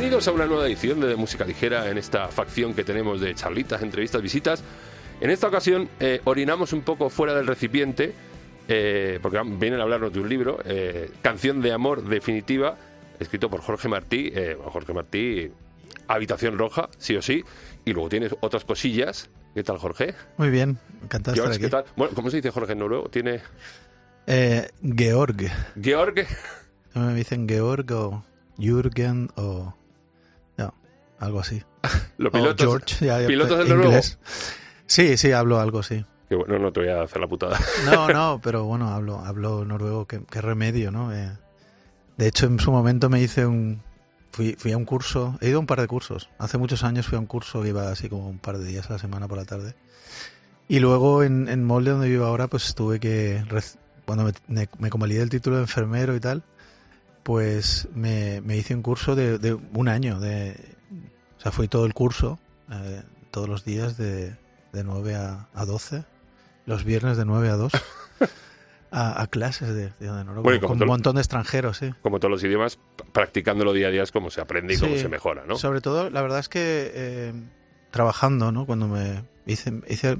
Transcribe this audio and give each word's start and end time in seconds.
Bienvenidos 0.00 0.28
a 0.28 0.32
una 0.32 0.46
nueva 0.46 0.66
edición 0.66 0.98
de 0.98 1.14
Música 1.14 1.44
Ligera 1.44 1.90
en 1.90 1.98
esta 1.98 2.28
facción 2.28 2.72
que 2.72 2.84
tenemos 2.84 3.20
de 3.20 3.34
charlitas, 3.34 3.82
entrevistas, 3.82 4.22
visitas. 4.22 4.64
En 5.20 5.28
esta 5.28 5.46
ocasión 5.46 5.90
eh, 6.00 6.22
orinamos 6.24 6.72
un 6.72 6.80
poco 6.80 7.10
fuera 7.10 7.34
del 7.34 7.46
recipiente, 7.46 8.14
eh, 8.66 9.18
porque 9.20 9.38
vienen 9.58 9.78
a 9.78 9.82
hablarnos 9.82 10.10
de 10.10 10.20
un 10.20 10.26
libro, 10.30 10.58
eh, 10.64 11.10
Canción 11.20 11.60
de 11.60 11.72
Amor 11.72 12.02
Definitiva, 12.02 12.78
escrito 13.18 13.50
por 13.50 13.60
Jorge 13.60 13.88
Martí. 13.88 14.32
Jorge 14.64 14.94
Martí, 14.94 15.52
Habitación 16.08 16.56
Roja, 16.56 16.88
sí 16.96 17.14
o 17.16 17.20
sí. 17.20 17.44
Y 17.84 17.92
luego 17.92 18.08
tienes 18.08 18.34
otras 18.40 18.64
cosillas. 18.64 19.28
¿Qué 19.54 19.62
tal, 19.62 19.76
Jorge? 19.76 20.14
Muy 20.38 20.48
bien, 20.48 20.78
encantado 21.02 21.34
de 21.34 21.40
estar 21.42 21.52
aquí. 21.52 21.62
¿qué 21.62 21.68
tal? 21.68 21.84
Bueno, 21.94 22.14
¿cómo 22.14 22.30
se 22.30 22.38
dice 22.38 22.50
Jorge 22.50 22.72
en 22.72 22.78
noruego? 22.78 23.10
Tiene... 23.10 23.42
Georg. 24.26 25.52
Georg. 25.78 26.26
Me 26.94 27.14
dicen 27.14 27.46
Georg 27.46 27.92
o 27.92 28.24
Jürgen 28.56 29.28
o... 29.36 29.74
Algo 31.20 31.40
así. 31.40 31.62
Los 32.18 32.32
pilotos, 32.32 32.66
George, 32.66 33.26
pilotos 33.26 33.58
del 33.58 33.68
noruego. 33.68 34.00
Sí, 34.86 35.16
sí, 35.16 35.32
hablo 35.32 35.60
algo, 35.60 35.82
sí. 35.82 36.04
Que 36.28 36.34
bueno, 36.34 36.58
no 36.58 36.72
te 36.72 36.80
voy 36.80 36.88
a 36.88 37.02
hacer 37.02 37.20
la 37.20 37.28
putada. 37.28 37.58
No, 37.84 38.08
no, 38.12 38.40
pero 38.42 38.64
bueno, 38.64 38.88
hablo, 38.88 39.20
hablo 39.20 39.64
noruego, 39.64 40.06
qué, 40.06 40.40
remedio, 40.40 40.90
¿no? 40.90 41.14
Eh, 41.14 41.30
de 42.16 42.26
hecho, 42.26 42.46
en 42.46 42.58
su 42.58 42.72
momento 42.72 43.08
me 43.08 43.20
hice 43.20 43.46
un... 43.46 43.82
Fui, 44.32 44.54
fui 44.58 44.72
a 44.72 44.76
un 44.76 44.84
curso, 44.84 45.36
he 45.40 45.48
ido 45.48 45.56
a 45.56 45.60
un 45.60 45.66
par 45.66 45.80
de 45.80 45.88
cursos. 45.88 46.30
Hace 46.38 46.56
muchos 46.56 46.84
años 46.84 47.06
fui 47.06 47.16
a 47.16 47.20
un 47.20 47.26
curso 47.26 47.62
que 47.62 47.68
iba 47.70 47.90
así 47.90 48.08
como 48.08 48.28
un 48.28 48.38
par 48.38 48.58
de 48.58 48.64
días 48.64 48.88
a 48.88 48.94
la 48.94 48.98
semana 48.98 49.26
por 49.28 49.38
la 49.38 49.44
tarde. 49.44 49.74
Y 50.68 50.78
luego 50.78 51.24
en, 51.24 51.48
en 51.48 51.64
Molde, 51.64 51.90
donde 51.90 52.08
vivo 52.08 52.24
ahora, 52.24 52.48
pues 52.48 52.74
tuve 52.74 53.00
que... 53.00 53.42
Cuando 54.06 54.32
me, 54.48 54.68
me 54.78 54.90
convalidé 54.90 55.22
el 55.22 55.30
título 55.30 55.56
de 55.56 55.62
enfermero 55.62 56.14
y 56.14 56.20
tal, 56.20 56.44
pues 57.22 57.88
me, 57.94 58.40
me 58.40 58.56
hice 58.56 58.74
un 58.74 58.82
curso 58.82 59.14
de, 59.14 59.38
de, 59.38 59.52
un 59.52 59.88
año. 59.88 60.20
De, 60.20 60.56
o 61.40 61.42
sea, 61.42 61.50
fui 61.50 61.66
todo 61.66 61.86
el 61.86 61.94
curso, 61.94 62.38
eh, 62.70 63.02
todos 63.32 63.48
los 63.48 63.64
días 63.64 63.96
de 63.96 64.36
de 64.72 64.84
9 64.84 65.14
a, 65.14 65.48
a 65.54 65.64
12, 65.64 66.04
los 66.66 66.84
viernes 66.84 67.16
de 67.16 67.24
9 67.24 67.48
a 67.48 67.56
2. 67.56 67.72
A, 68.92 69.28
clases 69.28 69.72
de, 69.72 69.92
de 70.00 70.60
con 70.60 70.82
un 70.82 70.88
montón 70.88 71.14
de 71.14 71.20
extranjeros, 71.20 71.76
sí. 71.76 71.94
Como 72.02 72.18
todos 72.18 72.32
los 72.32 72.42
idiomas, 72.42 72.80
practicándolo 73.12 73.72
día 73.72 73.86
a 73.86 73.90
día 73.92 74.02
es 74.02 74.10
como 74.10 74.32
se 74.32 74.40
aprende 74.40 74.74
y 74.74 74.78
cómo 74.78 74.96
se 74.96 75.08
mejora, 75.08 75.44
¿no? 75.46 75.54
Sobre 75.54 75.80
todo, 75.80 76.10
la 76.10 76.20
verdad 76.20 76.40
es 76.40 76.48
que 76.48 76.90
eh, 76.92 77.32
trabajando, 77.92 78.50
¿no? 78.50 78.66
Cuando 78.66 78.88
me 78.88 79.22
hice, 79.46 79.80
hice, 79.88 80.18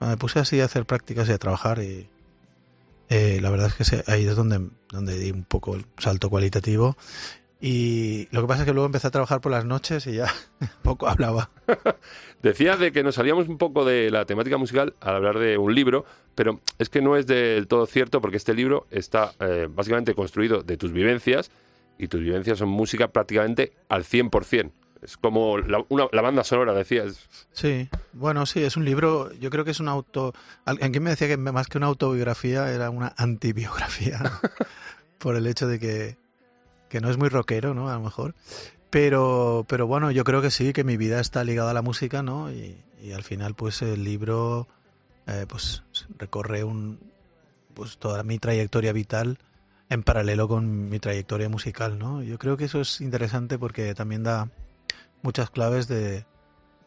me 0.00 0.16
puse 0.16 0.38
así 0.38 0.62
a 0.62 0.64
hacer 0.64 0.86
prácticas 0.86 1.28
y 1.28 1.32
a 1.32 1.36
trabajar 1.38 1.80
y 1.80 2.08
eh, 3.10 3.38
la 3.42 3.50
verdad 3.50 3.70
es 3.78 3.90
que 3.90 4.02
ahí 4.10 4.26
es 4.26 4.34
donde, 4.34 4.70
donde 4.88 5.18
di 5.18 5.30
un 5.30 5.44
poco 5.44 5.74
el 5.74 5.84
salto 5.98 6.30
cualitativo 6.30 6.96
y 7.60 8.26
lo 8.30 8.40
que 8.40 8.48
pasa 8.48 8.62
es 8.62 8.66
que 8.66 8.72
luego 8.72 8.86
empecé 8.86 9.06
a 9.06 9.10
trabajar 9.10 9.40
por 9.42 9.52
las 9.52 9.66
noches 9.66 10.06
y 10.06 10.14
ya 10.14 10.32
poco 10.82 11.08
hablaba. 11.08 11.50
Decías 12.42 12.78
de 12.78 12.90
que 12.90 13.02
nos 13.02 13.16
salíamos 13.16 13.48
un 13.48 13.58
poco 13.58 13.84
de 13.84 14.10
la 14.10 14.24
temática 14.24 14.56
musical 14.56 14.94
al 15.00 15.16
hablar 15.16 15.38
de 15.38 15.58
un 15.58 15.74
libro, 15.74 16.06
pero 16.34 16.60
es 16.78 16.88
que 16.88 17.02
no 17.02 17.16
es 17.16 17.26
del 17.26 17.66
todo 17.68 17.84
cierto 17.86 18.22
porque 18.22 18.38
este 18.38 18.54
libro 18.54 18.86
está 18.90 19.32
eh, 19.40 19.68
básicamente 19.70 20.14
construido 20.14 20.62
de 20.62 20.78
tus 20.78 20.92
vivencias 20.92 21.50
y 21.98 22.08
tus 22.08 22.20
vivencias 22.20 22.58
son 22.58 22.70
música 22.70 23.08
prácticamente 23.08 23.72
al 23.90 24.04
100%. 24.04 24.72
Es 25.02 25.16
como 25.16 25.56
la, 25.58 25.84
la 26.12 26.22
banda 26.22 26.44
sonora, 26.44 26.74
decías. 26.74 27.26
Sí, 27.52 27.88
bueno, 28.12 28.44
sí, 28.44 28.62
es 28.62 28.76
un 28.76 28.84
libro, 28.84 29.32
yo 29.34 29.48
creo 29.48 29.64
que 29.64 29.70
es 29.70 29.80
un 29.80 29.88
auto... 29.88 30.34
Alguien 30.66 31.02
me 31.02 31.10
decía 31.10 31.26
que 31.26 31.38
más 31.38 31.68
que 31.68 31.78
una 31.78 31.86
autobiografía 31.86 32.70
era 32.70 32.90
una 32.90 33.14
antibiografía, 33.16 34.20
por 35.18 35.36
el 35.36 35.46
hecho 35.46 35.66
de 35.66 35.78
que 35.78 36.16
que 36.90 37.00
no 37.00 37.08
es 37.08 37.16
muy 37.16 37.30
rockero, 37.30 37.72
¿no? 37.72 37.88
A 37.88 37.94
lo 37.94 38.00
mejor. 38.00 38.34
Pero, 38.90 39.64
pero 39.68 39.86
bueno, 39.86 40.10
yo 40.10 40.24
creo 40.24 40.42
que 40.42 40.50
sí, 40.50 40.74
que 40.74 40.84
mi 40.84 40.98
vida 40.98 41.20
está 41.20 41.44
ligada 41.44 41.70
a 41.70 41.74
la 41.74 41.82
música, 41.82 42.22
¿no? 42.22 42.52
Y, 42.52 42.76
al 43.14 43.22
final, 43.22 43.54
pues 43.54 43.80
el 43.80 44.04
libro, 44.04 44.68
eh, 45.26 45.46
pues 45.48 45.84
recorre 46.18 46.64
un, 46.64 46.98
pues 47.72 47.96
toda 47.96 48.22
mi 48.24 48.38
trayectoria 48.38 48.92
vital 48.92 49.38
en 49.88 50.02
paralelo 50.02 50.48
con 50.48 50.90
mi 50.90 50.98
trayectoria 50.98 51.48
musical, 51.48 51.98
¿no? 51.98 52.22
Yo 52.22 52.38
creo 52.38 52.58
que 52.58 52.64
eso 52.64 52.80
es 52.80 53.00
interesante 53.00 53.58
porque 53.58 53.94
también 53.94 54.22
da 54.22 54.50
muchas 55.22 55.48
claves 55.48 55.88
de, 55.88 56.26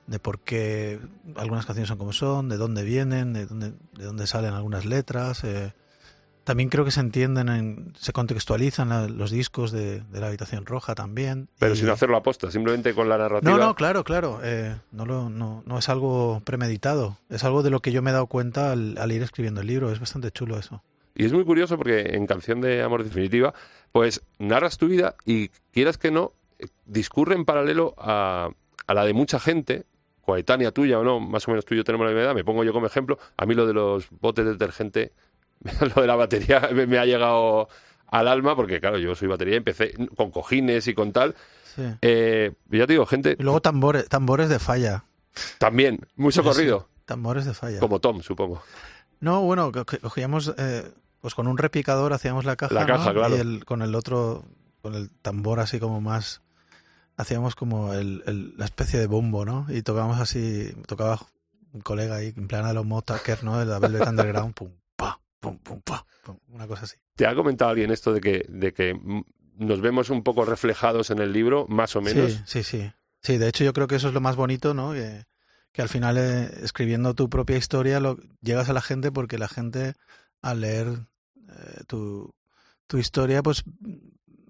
de 0.06 0.20
por 0.20 0.40
qué 0.42 1.00
algunas 1.36 1.66
canciones 1.66 1.90
son 1.90 1.98
como 1.98 2.14
son, 2.14 2.50
de 2.50 2.58
dónde 2.58 2.84
vienen, 2.84 3.34
de 3.34 3.46
dónde, 3.48 3.74
de 3.94 4.06
dónde 4.06 4.28
salen 4.28 4.54
algunas 4.54 4.86
letras. 4.86 5.44
Eh, 5.44 5.74
también 6.44 6.70
creo 6.70 6.84
que 6.84 6.92
se 6.92 7.00
entienden, 7.00 7.94
se 7.98 8.12
contextualizan 8.12 9.18
los 9.18 9.32
discos 9.32 9.72
de, 9.72 10.04
la 10.12 10.28
habitación 10.28 10.66
roja 10.66 10.96
también. 10.96 11.48
Pero 11.60 11.76
sin 11.76 11.90
hacerlo 11.90 12.18
aposta, 12.18 12.52
simplemente 12.52 12.94
con 12.94 13.08
la 13.08 13.18
narrativa. 13.18 13.52
No, 13.52 13.58
no, 13.58 13.76
claro, 13.76 14.04
claro. 14.04 14.40
Eh, 14.44 14.76
no, 14.92 15.06
lo, 15.06 15.30
no, 15.30 15.64
no, 15.66 15.80
es 15.80 15.90
algo 15.90 16.42
premeditado. 16.44 17.18
Es 17.30 17.44
algo 17.44 17.64
de 17.64 17.70
lo 17.70 17.82
que 17.82 17.92
yo 17.92 18.02
me 18.02 18.10
he 18.10 18.14
dado 18.14 18.28
cuenta 18.28 18.72
al, 18.72 19.12
ir 19.12 19.24
escribiendo 19.24 19.62
el 19.62 19.68
libro. 19.68 19.92
Es 19.92 20.00
bastante 20.00 20.32
chulo 20.32 20.58
eso. 20.58 20.84
Y 21.16 21.26
es 21.26 21.34
muy 21.34 21.46
curioso 21.46 21.78
porque 21.78 22.16
en 22.16 22.26
Canción 22.28 22.60
de 22.60 22.82
Amor 22.82 23.04
Definitiva, 23.04 23.54
pues 23.92 24.22
narras 24.40 24.78
tu 24.78 24.88
vida 24.88 25.16
y 25.26 25.50
quieras 25.72 25.98
que 25.98 26.12
no, 26.12 26.34
discurre 26.86 27.36
en 27.36 27.46
paralelo 27.46 27.94
a, 27.98 28.50
a 28.88 28.94
la 28.94 29.06
de 29.06 29.14
mucha 29.14 29.40
gente, 29.40 29.86
coetánea 30.22 30.72
tuya 30.72 31.00
o 31.00 31.04
no, 31.04 31.20
más 31.20 31.48
o 31.48 31.52
menos 31.52 31.66
tú 31.66 31.76
y 31.76 31.78
yo 31.78 31.84
tenemos 31.84 32.06
la 32.06 32.12
misma 32.12 32.24
edad, 32.24 32.36
me 32.36 32.44
pongo 32.44 32.64
yo 32.64 32.74
como 32.74 32.88
ejemplo, 32.88 33.20
a 33.38 33.46
mí 33.46 33.54
lo 33.56 33.68
de 33.68 33.74
los 33.74 34.10
botes 34.10 34.46
de 34.46 34.52
detergente 34.52 35.12
lo 35.96 36.02
de 36.02 36.08
la 36.08 36.16
batería 36.16 36.70
me, 36.88 36.98
ha 36.98 37.06
llegado 37.06 37.70
al 38.08 38.28
alma, 38.28 38.56
porque 38.56 38.80
claro, 38.80 38.98
yo 38.98 39.16
soy 39.16 39.28
batería, 39.28 39.58
empecé 39.58 39.94
con 40.16 40.32
cojines 40.32 40.88
y 40.88 40.94
con 40.94 41.12
tal. 41.12 41.36
Eh, 42.02 42.52
ya 42.70 42.86
te 42.86 42.94
digo, 42.94 43.06
gente... 43.06 43.36
Y 43.40 43.44
luego 43.44 43.62
tambores, 43.62 44.08
tambores 44.08 44.50
de 44.50 44.60
falla. 44.60 45.06
También, 45.58 46.00
mucho 46.16 46.44
corrido. 46.44 46.88
tambores 47.06 47.46
de 47.46 47.54
falla. 47.56 47.80
Como 47.80 48.00
Tom, 48.00 48.22
supongo. 48.22 48.62
No, 49.20 49.42
bueno, 49.42 49.72
cogíamos, 49.72 50.54
eh, 50.58 50.92
pues 51.22 51.34
con 51.34 51.48
un 51.48 51.58
repicador 51.58 52.14
hacíamos 52.14 52.46
la 52.46 52.56
caja, 52.56 52.74
la 52.74 52.86
caja 52.86 53.14
claro. 53.14 53.36
y 53.36 53.40
el, 53.40 53.66
con 53.66 53.82
el 53.82 53.96
otro, 53.96 54.44
con 54.82 54.94
el 54.94 55.10
tambor 55.10 55.60
así 55.60 55.80
como 55.80 56.02
más, 56.02 56.42
hacíamos 57.18 57.56
como 57.56 57.94
el, 57.94 58.54
la 58.58 58.66
especie 58.66 59.00
de 59.00 59.08
bombo, 59.08 59.46
¿no? 59.46 59.66
Y 59.70 59.82
tocábamos 59.82 60.20
así, 60.20 60.76
tocaba 60.88 61.20
un 61.72 61.82
colega 61.82 62.16
ahí, 62.16 62.34
en 62.36 62.48
plan 62.48 62.68
de 62.68 62.74
los 62.74 62.86
Motaker, 62.86 63.44
¿no? 63.44 63.58
De 63.60 63.66
la 63.66 63.80
Velvet 63.80 64.08
Underground, 64.10 64.54
pum, 64.54 64.70
una 66.48 66.68
cosa 66.68 66.84
así. 66.84 66.98
¿Te 67.16 67.28
ha 67.28 67.36
comentado 67.36 67.72
alguien 67.72 67.92
esto 67.92 68.14
de 68.14 68.22
que, 68.22 68.46
de 68.50 68.74
que 68.74 69.00
nos 69.58 69.82
vemos 69.82 70.10
un 70.10 70.24
poco 70.24 70.46
reflejados 70.46 71.10
en 71.12 71.20
el 71.20 71.34
libro, 71.34 71.66
más 71.68 71.96
o 71.96 72.02
menos? 72.02 72.32
Sí, 72.32 72.42
sí, 72.46 72.64
sí. 72.64 72.92
Sí, 73.22 73.38
de 73.38 73.48
hecho 73.48 73.64
yo 73.64 73.74
creo 73.74 73.88
que 73.88 73.96
eso 73.96 74.10
es 74.10 74.14
lo 74.14 74.22
más 74.22 74.36
bonito, 74.36 74.74
¿no? 74.74 74.94
Que, 74.94 75.26
al 75.82 75.90
final 75.90 76.18
eh, 76.18 76.52
escribiendo 76.62 77.16
tu 77.16 77.30
propia 77.30 77.58
historia 77.58 78.00
lo, 78.00 78.18
llegas 78.42 78.70
a 78.70 78.74
la 78.74 78.82
gente 78.82 79.12
porque 79.12 79.38
la 79.38 79.48
gente 79.48 79.94
al 80.42 80.62
leer 80.62 80.88
eh, 81.50 81.84
tu, 81.88 82.36
tu 82.86 82.98
historia 82.98 83.42
pues 83.42 83.64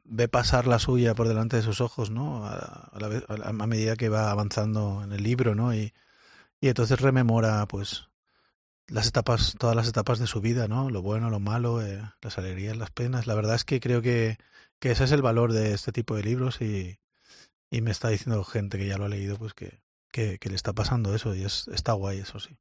ve 0.03 0.27
pasar 0.27 0.67
la 0.67 0.79
suya 0.79 1.15
por 1.15 1.27
delante 1.27 1.55
de 1.55 1.61
sus 1.61 1.79
ojos, 1.79 2.09
¿no? 2.09 2.45
A, 2.45 2.89
a, 2.91 3.49
a 3.49 3.67
medida 3.67 3.95
que 3.95 4.09
va 4.09 4.31
avanzando 4.31 5.01
en 5.03 5.13
el 5.13 5.23
libro, 5.23 5.55
¿no? 5.55 5.73
Y, 5.73 5.93
y 6.59 6.67
entonces 6.67 6.99
rememora 6.99 7.65
pues 7.67 8.09
las 8.87 9.07
etapas, 9.07 9.55
todas 9.57 9.75
las 9.75 9.87
etapas 9.87 10.19
de 10.19 10.27
su 10.27 10.41
vida, 10.41 10.67
¿no? 10.67 10.89
Lo 10.89 11.01
bueno, 11.01 11.29
lo 11.29 11.39
malo, 11.39 11.81
eh, 11.81 12.01
las 12.21 12.37
alegrías, 12.37 12.77
las 12.77 12.91
penas. 12.91 13.27
La 13.27 13.35
verdad 13.35 13.55
es 13.55 13.65
que 13.65 13.79
creo 13.79 14.01
que, 14.01 14.37
que, 14.79 14.91
ese 14.91 15.05
es 15.05 15.11
el 15.11 15.21
valor 15.21 15.53
de 15.53 15.73
este 15.73 15.91
tipo 15.91 16.15
de 16.15 16.23
libros 16.23 16.61
y, 16.61 16.99
y 17.71 17.81
me 17.81 17.91
está 17.91 18.09
diciendo 18.09 18.43
gente 18.43 18.77
que 18.77 18.87
ya 18.87 18.97
lo 18.97 19.05
ha 19.05 19.09
leído, 19.09 19.37
pues 19.37 19.53
que, 19.53 19.79
que, 20.11 20.37
le 20.41 20.55
está 20.55 20.73
pasando 20.73 21.15
eso 21.15 21.33
y 21.33 21.43
es, 21.43 21.67
está 21.69 21.93
guay, 21.93 22.19
eso 22.19 22.39
sí. 22.39 22.57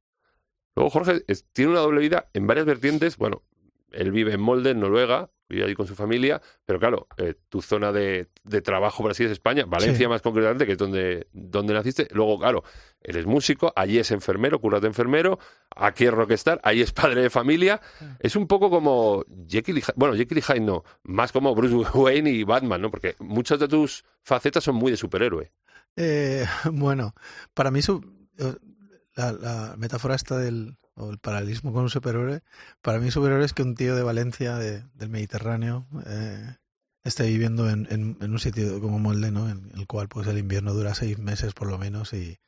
Luego 0.75 0.89
Jorge 0.89 1.23
tiene 1.53 1.71
una 1.71 1.81
doble 1.81 2.01
vida 2.01 2.29
en 2.33 2.47
varias 2.47 2.65
vertientes. 2.65 3.17
Bueno, 3.17 3.43
él 3.91 4.11
vive 4.11 4.33
en 4.33 4.41
Molde, 4.41 4.73
Noruega, 4.73 5.29
vive 5.53 5.65
allí 5.65 5.75
con 5.75 5.87
su 5.87 5.95
familia, 5.95 6.41
pero 6.65 6.79
claro, 6.79 7.07
eh, 7.17 7.35
tu 7.49 7.61
zona 7.61 7.91
de, 7.91 8.27
trabajo, 8.63 9.03
por 9.03 9.11
así 9.11 9.23
es 9.23 9.31
España, 9.31 9.65
Valencia 9.65 10.09
más 10.09 10.21
concretamente, 10.21 10.65
que 10.65 10.73
es 10.73 10.77
donde, 10.77 11.27
donde 11.31 11.73
naciste. 11.73 12.07
Luego, 12.11 12.39
claro, 12.39 12.63
eres 13.01 13.25
músico, 13.25 13.71
allí 13.75 13.99
es 13.99 14.11
enfermero, 14.11 14.59
curas 14.59 14.81
de 14.81 14.87
enfermero, 14.87 15.39
aquí 15.75 16.05
es 16.05 16.11
rockstar, 16.11 16.59
ahí 16.63 16.81
es 16.81 16.91
padre 16.91 17.21
de 17.21 17.29
familia. 17.29 17.81
Es 18.19 18.35
un 18.35 18.47
poco 18.47 18.69
como 18.69 19.23
Jekyll 19.47 19.77
y 19.77 19.81
Hyde, 19.81 19.93
bueno, 19.95 20.15
Jekyll 20.15 20.37
y 20.39 20.41
Hyde 20.41 20.59
no, 20.59 20.83
más 21.03 21.31
como 21.31 21.53
Bruce 21.55 21.75
Wayne 21.97 22.29
y 22.31 22.43
Batman, 22.43 22.81
¿no? 22.81 22.91
Porque 22.91 23.15
muchas 23.19 23.59
de 23.59 23.67
tus 23.67 24.03
facetas 24.21 24.63
son 24.63 24.75
muy 24.75 24.91
de 24.91 24.97
superhéroe. 24.97 25.51
Eh, 25.95 26.45
bueno, 26.71 27.13
para 27.53 27.71
mí 27.71 27.81
su, 27.81 28.01
eh, 28.37 28.55
la, 29.15 29.31
la 29.31 29.75
metáfora 29.77 30.15
esta 30.15 30.37
del 30.37 30.77
o 30.95 31.09
el 31.11 31.17
paralelismo 31.17 31.73
con 31.73 31.83
un 31.83 31.89
superhéroe. 31.89 32.41
Para 32.81 32.99
mí, 32.99 33.11
superhéroe 33.11 33.45
es 33.45 33.53
que 33.53 33.63
un 33.63 33.75
tío 33.75 33.95
de 33.95 34.03
Valencia, 34.03 34.57
del 34.57 35.09
Mediterráneo, 35.09 35.85
eh, 36.05 36.55
esté 37.03 37.27
viviendo 37.27 37.69
en, 37.69 37.87
en, 37.89 38.31
un 38.31 38.39
sitio 38.39 38.79
como 38.79 38.99
Molde, 38.99 39.31
¿no? 39.31 39.49
En 39.49 39.71
el 39.75 39.87
cual 39.87 40.07
pues 40.07 40.27
el 40.27 40.37
invierno 40.37 40.73
dura 40.73 40.95
seis 40.95 41.19
meses 41.19 41.53
por 41.53 41.67
lo 41.67 41.77
menos 41.77 42.13
y, 42.13 42.39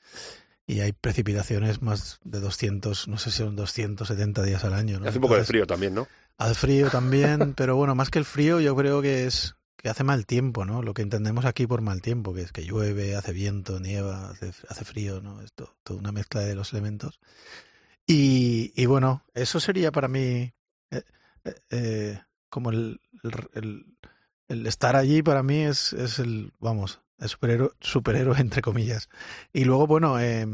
y 0.68 0.80
hay 0.80 0.94
precipitaciones 0.94 1.82
más 1.82 2.20
de 2.24 2.40
200, 2.40 3.08
no 3.08 3.18
sé 3.18 3.32
si 3.32 3.38
son 3.38 3.56
270 3.56 4.44
días 4.44 4.64
al 4.64 4.74
año. 4.74 5.00
¿no? 5.00 5.08
Hace 5.08 5.18
un 5.18 5.24
poco 5.24 5.36
de 5.36 5.44
frío 5.44 5.68
también, 5.68 5.94
¿no? 5.94 6.08
Hace 6.38 6.56
frío 6.56 6.90
también, 6.90 7.54
pero 7.58 7.76
bueno, 7.76 7.96
más 7.96 8.10
que 8.10 8.20
el 8.20 8.26
frío, 8.26 8.60
yo 8.60 8.76
creo 8.76 9.02
que 9.02 9.26
es 9.26 9.56
que 9.78 9.90
hace 9.90 10.04
mal 10.04 10.26
tiempo, 10.26 10.66
¿no? 10.66 10.82
Lo 10.82 10.94
que 10.94 11.04
entendemos 11.04 11.46
aquí 11.46 11.68
por 11.68 11.82
mal 11.82 12.02
tiempo, 12.02 12.34
que 12.34 12.42
es 12.42 12.52
que 12.52 12.66
llueve, 12.66 13.16
hace 13.16 13.34
viento, 13.34 13.80
nieva, 13.80 14.30
hace, 14.30 14.52
hace 14.68 14.86
frío, 14.86 15.22
¿no? 15.22 15.42
Esto, 15.42 15.76
toda 15.84 16.00
una 16.00 16.12
mezcla 16.12 16.42
de 16.42 16.56
los 16.56 16.74
elementos. 16.74 17.20
Y, 18.08 18.72
y 18.76 18.86
bueno, 18.86 19.24
eso 19.34 19.60
sería 19.60 19.92
para 19.92 20.08
mí 20.08 20.54
eh, 20.92 21.04
eh, 21.44 21.56
eh 21.72 22.22
como 22.56 22.70
el, 22.70 23.02
estar 24.48 24.96
allí 24.96 25.22
para 25.22 25.44
mí 25.44 25.60
es, 25.60 25.92
es 25.92 26.20
el, 26.20 26.54
vamos, 26.60 27.02
el 27.20 27.28
superhéroe, 27.28 27.72
superhéroe 27.82 28.38
entre 28.40 28.62
comillas. 28.62 29.10
Y 29.52 29.66
luego, 29.66 29.88
bueno, 29.88 30.20
eh, 30.20 30.48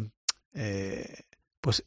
eh, 0.53 1.25
pues 1.59 1.83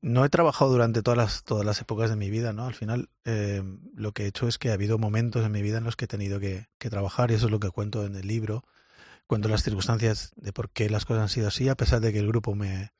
no 0.00 0.24
he 0.24 0.30
trabajado 0.30 0.70
durante 0.70 1.02
todas 1.02 1.18
las, 1.18 1.44
todas 1.44 1.66
las 1.66 1.80
épocas 1.82 2.08
de 2.08 2.16
mi 2.16 2.30
vida, 2.30 2.54
¿no? 2.54 2.64
Al 2.64 2.74
final 2.74 3.10
eh, 3.26 3.62
lo 3.94 4.12
que 4.12 4.24
he 4.24 4.26
hecho 4.26 4.48
es 4.48 4.56
que 4.56 4.70
ha 4.70 4.74
habido 4.74 4.96
momentos 4.98 5.44
en 5.44 5.52
mi 5.52 5.60
vida 5.60 5.78
en 5.78 5.84
los 5.84 5.96
que 5.96 6.06
he 6.06 6.08
tenido 6.08 6.40
que, 6.40 6.68
que, 6.78 6.88
trabajar 6.88 7.30
y 7.30 7.34
eso 7.34 7.46
es 7.46 7.52
lo 7.52 7.60
que 7.60 7.70
cuento 7.70 8.06
en 8.06 8.14
el 8.14 8.26
libro. 8.26 8.64
Cuento 9.26 9.48
las 9.48 9.64
circunstancias 9.64 10.32
de 10.36 10.54
por 10.54 10.70
qué 10.70 10.88
las 10.88 11.04
cosas 11.04 11.24
han 11.24 11.28
sido 11.28 11.48
así, 11.48 11.68
a 11.68 11.74
pesar 11.74 12.00
de 12.00 12.12
que 12.12 12.20
el 12.20 12.28
grupo 12.28 12.54
me, 12.54 12.92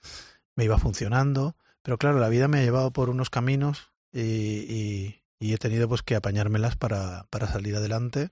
me 0.54 0.64
iba 0.64 0.76
funcionando. 0.78 1.56
Pero 1.86 1.98
claro, 1.98 2.18
la 2.18 2.28
vida 2.28 2.48
me 2.48 2.58
ha 2.58 2.62
llevado 2.64 2.90
por 2.90 3.10
unos 3.10 3.30
caminos 3.30 3.92
y, 4.12 5.20
y, 5.38 5.52
he 5.54 5.56
tenido 5.56 5.88
pues 5.88 6.02
que 6.02 6.16
apañármelas 6.16 6.74
para, 6.74 7.28
para 7.30 7.46
salir 7.46 7.76
adelante. 7.76 8.30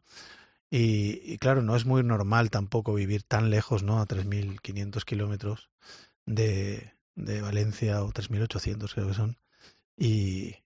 Y, 0.70 1.20
y, 1.22 1.38
claro, 1.38 1.62
no 1.62 1.76
es 1.76 1.86
muy 1.86 2.02
normal 2.02 2.50
tampoco 2.50 2.94
vivir 2.94 3.22
tan 3.22 3.50
lejos, 3.50 3.84
¿no? 3.84 4.00
A 4.00 4.06
3.500 4.06 5.04
kilómetros 5.04 5.70
de, 6.26 6.94
de 7.14 7.42
Valencia 7.42 8.02
o 8.02 8.10
3.800 8.12 8.92
creo 8.92 9.06
que 9.06 9.14
son, 9.14 9.38
y, 9.96 10.56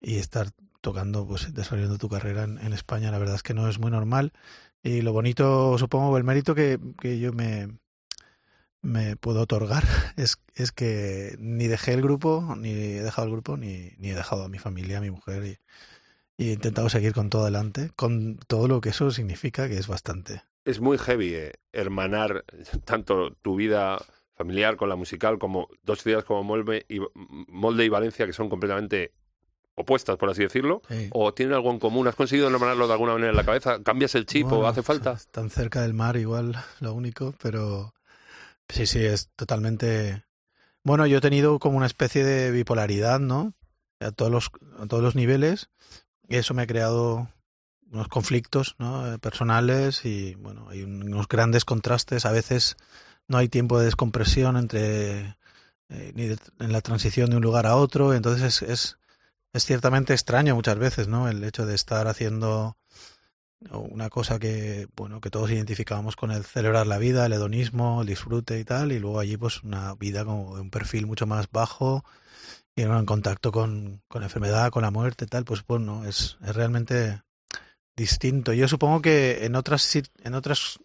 y 0.00 0.16
estar 0.16 0.52
tocando, 0.80 1.26
pues 1.26 1.52
desarrollando 1.52 1.98
tu 1.98 2.08
carrera 2.08 2.44
en, 2.44 2.56
en, 2.60 2.72
España, 2.72 3.10
la 3.10 3.18
verdad 3.18 3.34
es 3.34 3.42
que 3.42 3.52
no 3.52 3.68
es 3.68 3.78
muy 3.78 3.90
normal. 3.90 4.32
Y 4.82 5.02
lo 5.02 5.12
bonito, 5.12 5.76
supongo, 5.76 6.16
el 6.16 6.24
mérito 6.24 6.54
que, 6.54 6.80
que 6.98 7.18
yo 7.18 7.34
me, 7.34 7.78
me 8.82 9.16
puedo 9.16 9.42
otorgar 9.42 9.84
es, 10.16 10.38
es 10.54 10.72
que 10.72 11.36
ni 11.38 11.66
dejé 11.66 11.94
el 11.94 12.02
grupo, 12.02 12.54
ni 12.56 12.70
he 12.70 13.02
dejado 13.02 13.26
el 13.26 13.32
grupo, 13.32 13.56
ni, 13.56 13.92
ni 13.98 14.10
he 14.10 14.14
dejado 14.14 14.44
a 14.44 14.48
mi 14.48 14.58
familia, 14.58 14.98
a 14.98 15.00
mi 15.00 15.10
mujer, 15.10 15.44
y, 15.44 15.58
y 16.36 16.50
he 16.50 16.52
intentado 16.52 16.88
seguir 16.88 17.12
con 17.12 17.30
todo 17.30 17.42
adelante, 17.42 17.90
con 17.96 18.38
todo 18.46 18.68
lo 18.68 18.80
que 18.80 18.90
eso 18.90 19.10
significa, 19.10 19.68
que 19.68 19.76
es 19.76 19.88
bastante. 19.88 20.42
Es 20.64 20.80
muy 20.80 20.98
heavy 20.98 21.34
eh, 21.34 21.52
hermanar 21.72 22.44
tanto 22.84 23.32
tu 23.42 23.56
vida 23.56 23.98
familiar 24.34 24.76
con 24.76 24.88
la 24.88 24.96
musical, 24.96 25.38
como 25.38 25.68
dos 25.82 26.02
ciudades 26.02 26.24
como 26.24 26.44
Molde 26.44 26.86
y, 26.88 27.00
Molde 27.48 27.84
y 27.84 27.88
Valencia, 27.88 28.24
que 28.24 28.32
son 28.32 28.48
completamente 28.48 29.12
opuestas, 29.74 30.16
por 30.16 30.30
así 30.30 30.42
decirlo, 30.42 30.82
sí. 30.88 31.08
o 31.12 31.34
tienen 31.34 31.54
algo 31.54 31.70
en 31.70 31.80
común. 31.80 32.06
¿Has 32.06 32.14
conseguido 32.14 32.48
nombrarlo 32.50 32.86
de 32.86 32.92
alguna 32.92 33.14
manera 33.14 33.30
en 33.30 33.36
la 33.36 33.44
cabeza? 33.44 33.82
¿Cambias 33.82 34.14
el 34.14 34.26
chip 34.26 34.44
bueno, 34.44 34.60
o 34.60 34.66
hace 34.66 34.82
falta? 34.82 35.18
Tan 35.32 35.50
cerca 35.50 35.82
del 35.82 35.94
mar 35.94 36.16
igual, 36.16 36.56
lo 36.80 36.94
único, 36.94 37.34
pero 37.42 37.92
sí, 38.68 38.86
sí, 38.86 39.04
es 39.04 39.30
totalmente... 39.36 40.24
Bueno, 40.84 41.06
yo 41.06 41.18
he 41.18 41.20
tenido 41.20 41.58
como 41.58 41.76
una 41.76 41.86
especie 41.86 42.24
de 42.24 42.50
bipolaridad, 42.50 43.20
¿no? 43.20 43.54
A 44.00 44.12
todos 44.12 44.30
los, 44.30 44.50
a 44.78 44.86
todos 44.86 45.02
los 45.02 45.14
niveles, 45.14 45.70
y 46.28 46.36
eso 46.36 46.54
me 46.54 46.62
ha 46.62 46.66
creado 46.66 47.28
unos 47.90 48.08
conflictos 48.08 48.76
¿no? 48.78 49.18
personales 49.18 50.04
y, 50.04 50.34
bueno, 50.34 50.68
hay 50.68 50.82
unos 50.82 51.26
grandes 51.26 51.64
contrastes. 51.64 52.26
A 52.26 52.32
veces 52.32 52.76
no 53.26 53.38
hay 53.38 53.48
tiempo 53.48 53.78
de 53.78 53.86
descompresión 53.86 54.56
entre 54.56 55.36
eh, 55.90 56.12
ni 56.14 56.26
de, 56.26 56.38
en 56.60 56.72
la 56.72 56.82
transición 56.82 57.30
de 57.30 57.36
un 57.36 57.42
lugar 57.42 57.66
a 57.66 57.76
otro, 57.76 58.12
entonces 58.12 58.60
es, 58.60 58.70
es, 58.70 58.98
es, 59.54 59.64
ciertamente 59.64 60.12
extraño 60.12 60.54
muchas 60.54 60.78
veces, 60.78 61.08
¿no? 61.08 61.28
El 61.28 61.42
hecho 61.44 61.64
de 61.64 61.74
estar 61.74 62.08
haciendo 62.08 62.76
una 63.70 64.08
cosa 64.08 64.38
que, 64.38 64.88
bueno, 64.96 65.20
que 65.20 65.30
todos 65.30 65.50
identificábamos 65.50 66.16
con 66.16 66.30
el 66.30 66.44
celebrar 66.44 66.86
la 66.86 66.98
vida, 66.98 67.26
el 67.26 67.32
hedonismo, 67.32 68.02
el 68.02 68.08
disfrute 68.08 68.58
y 68.60 68.64
tal, 68.64 68.92
y 68.92 68.98
luego 68.98 69.18
allí 69.20 69.36
pues 69.36 69.62
una 69.62 69.94
vida 69.94 70.24
como 70.24 70.54
de 70.56 70.62
un 70.62 70.70
perfil 70.70 71.06
mucho 71.06 71.26
más 71.26 71.50
bajo 71.50 72.04
y 72.76 72.82
en 72.82 73.06
contacto 73.06 73.50
con, 73.50 74.02
con 74.06 74.22
enfermedad, 74.22 74.70
con 74.70 74.82
la 74.82 74.92
muerte 74.92 75.26
tal, 75.26 75.44
pues 75.44 75.64
bueno, 75.66 76.04
es, 76.04 76.38
es 76.44 76.54
realmente 76.54 77.22
distinto. 77.96 78.52
Yo 78.52 78.68
supongo 78.68 79.02
que 79.02 79.44
en 79.44 79.56
otras 79.56 79.96
en 80.22 80.34
otras 80.34 80.78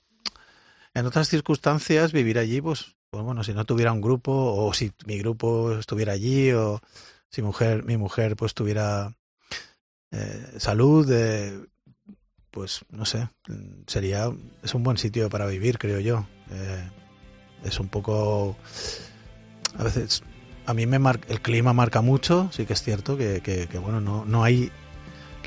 en 0.95 1.05
otras 1.05 1.27
circunstancias 1.29 2.11
vivir 2.11 2.37
allí, 2.39 2.61
pues, 2.61 2.95
pues 3.09 3.23
bueno, 3.23 3.43
si 3.43 3.53
no 3.53 3.65
tuviera 3.65 3.91
un 3.91 4.01
grupo 4.01 4.31
o 4.31 4.73
si 4.73 4.91
mi 5.05 5.19
grupo 5.19 5.73
estuviera 5.73 6.13
allí 6.13 6.51
o 6.51 6.79
si 7.29 7.41
mujer, 7.41 7.83
mi 7.83 7.97
mujer 7.97 8.35
pues 8.35 8.53
tuviera 8.53 9.15
eh, 10.11 10.53
salud, 10.57 11.09
eh, 11.11 11.59
pues 12.53 12.85
no 12.91 13.03
sé, 13.03 13.27
sería, 13.87 14.31
es 14.61 14.75
un 14.75 14.83
buen 14.83 14.97
sitio 14.97 15.27
para 15.27 15.47
vivir, 15.47 15.79
creo 15.79 15.99
yo. 15.99 16.27
Eh, 16.51 16.89
es 17.65 17.79
un 17.79 17.87
poco, 17.87 18.55
a 19.75 19.83
veces, 19.83 20.21
a 20.67 20.75
mí 20.75 20.85
me 20.85 20.99
marca, 20.99 21.27
el 21.29 21.41
clima 21.41 21.73
marca 21.73 22.01
mucho, 22.01 22.49
sí 22.51 22.67
que 22.67 22.73
es 22.73 22.83
cierto 22.83 23.17
que, 23.17 23.41
que, 23.41 23.67
que 23.67 23.77
bueno, 23.79 24.01
no, 24.01 24.23
no 24.25 24.43
hay 24.43 24.71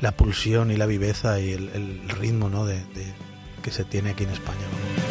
la 0.01 0.11
pulsión 0.11 0.69
y 0.69 0.75
la 0.75 0.85
viveza 0.85 1.39
y 1.39 1.53
el, 1.53 2.09
ritmo, 2.09 2.49
¿no? 2.49 2.65
De, 2.65 2.75
de, 2.75 3.13
que 3.63 3.71
se 3.71 3.85
tiene 3.85 4.09
aquí 4.09 4.25
en 4.25 4.31
España. 4.31 5.06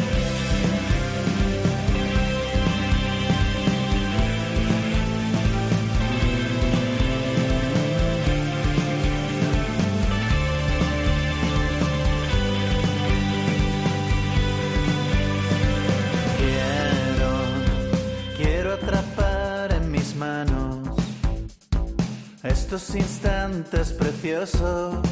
reação 24.37 25.06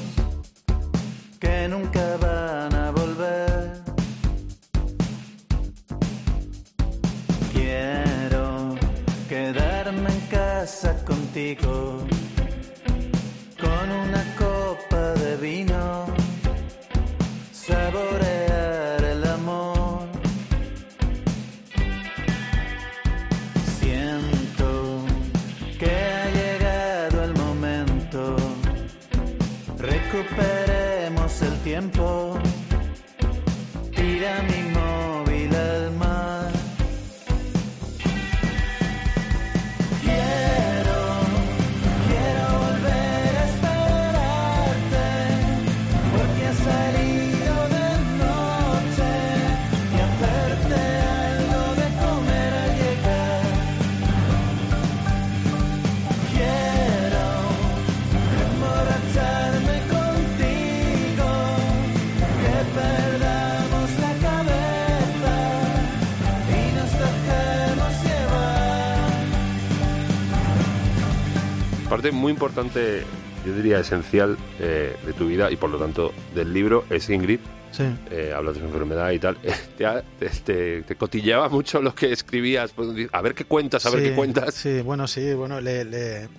Parte 72.06 72.18
muy 72.18 72.34
importante, 72.34 73.02
yo 73.44 73.56
diría 73.56 73.80
esencial, 73.80 74.38
eh, 74.60 74.96
de 75.08 75.14
tu 75.14 75.26
vida 75.26 75.50
y 75.50 75.56
por 75.56 75.72
lo 75.72 75.80
tanto 75.80 76.14
del 76.36 76.54
libro 76.54 76.86
es 76.92 77.10
Ingrid. 77.10 77.40
Sí. 77.72 77.86
Eh, 78.12 78.32
hablas 78.32 78.54
de 78.54 78.60
su 78.60 78.68
enfermedad 78.68 79.10
y 79.10 79.18
tal. 79.18 79.38
Te, 79.80 80.04
te, 80.46 80.84
te, 80.84 80.96
cotilleaba 80.96 81.50
mucho 81.50 81.82
lo 81.82 81.96
que 81.96 82.12
escribías. 82.12 82.74
Pues, 82.74 82.90
a 83.12 83.22
ver 83.24 83.34
qué 83.34 83.46
cuentas, 83.46 83.88
a 83.88 83.90
sí, 83.90 83.96
ver 83.96 84.10
qué 84.10 84.16
cuentas. 84.16 84.54
Sí, 84.54 84.82
bueno, 84.82 85.08
sí, 85.08 85.34
bueno, 85.34 85.60
le, 85.62 85.84
le, 85.84 86.30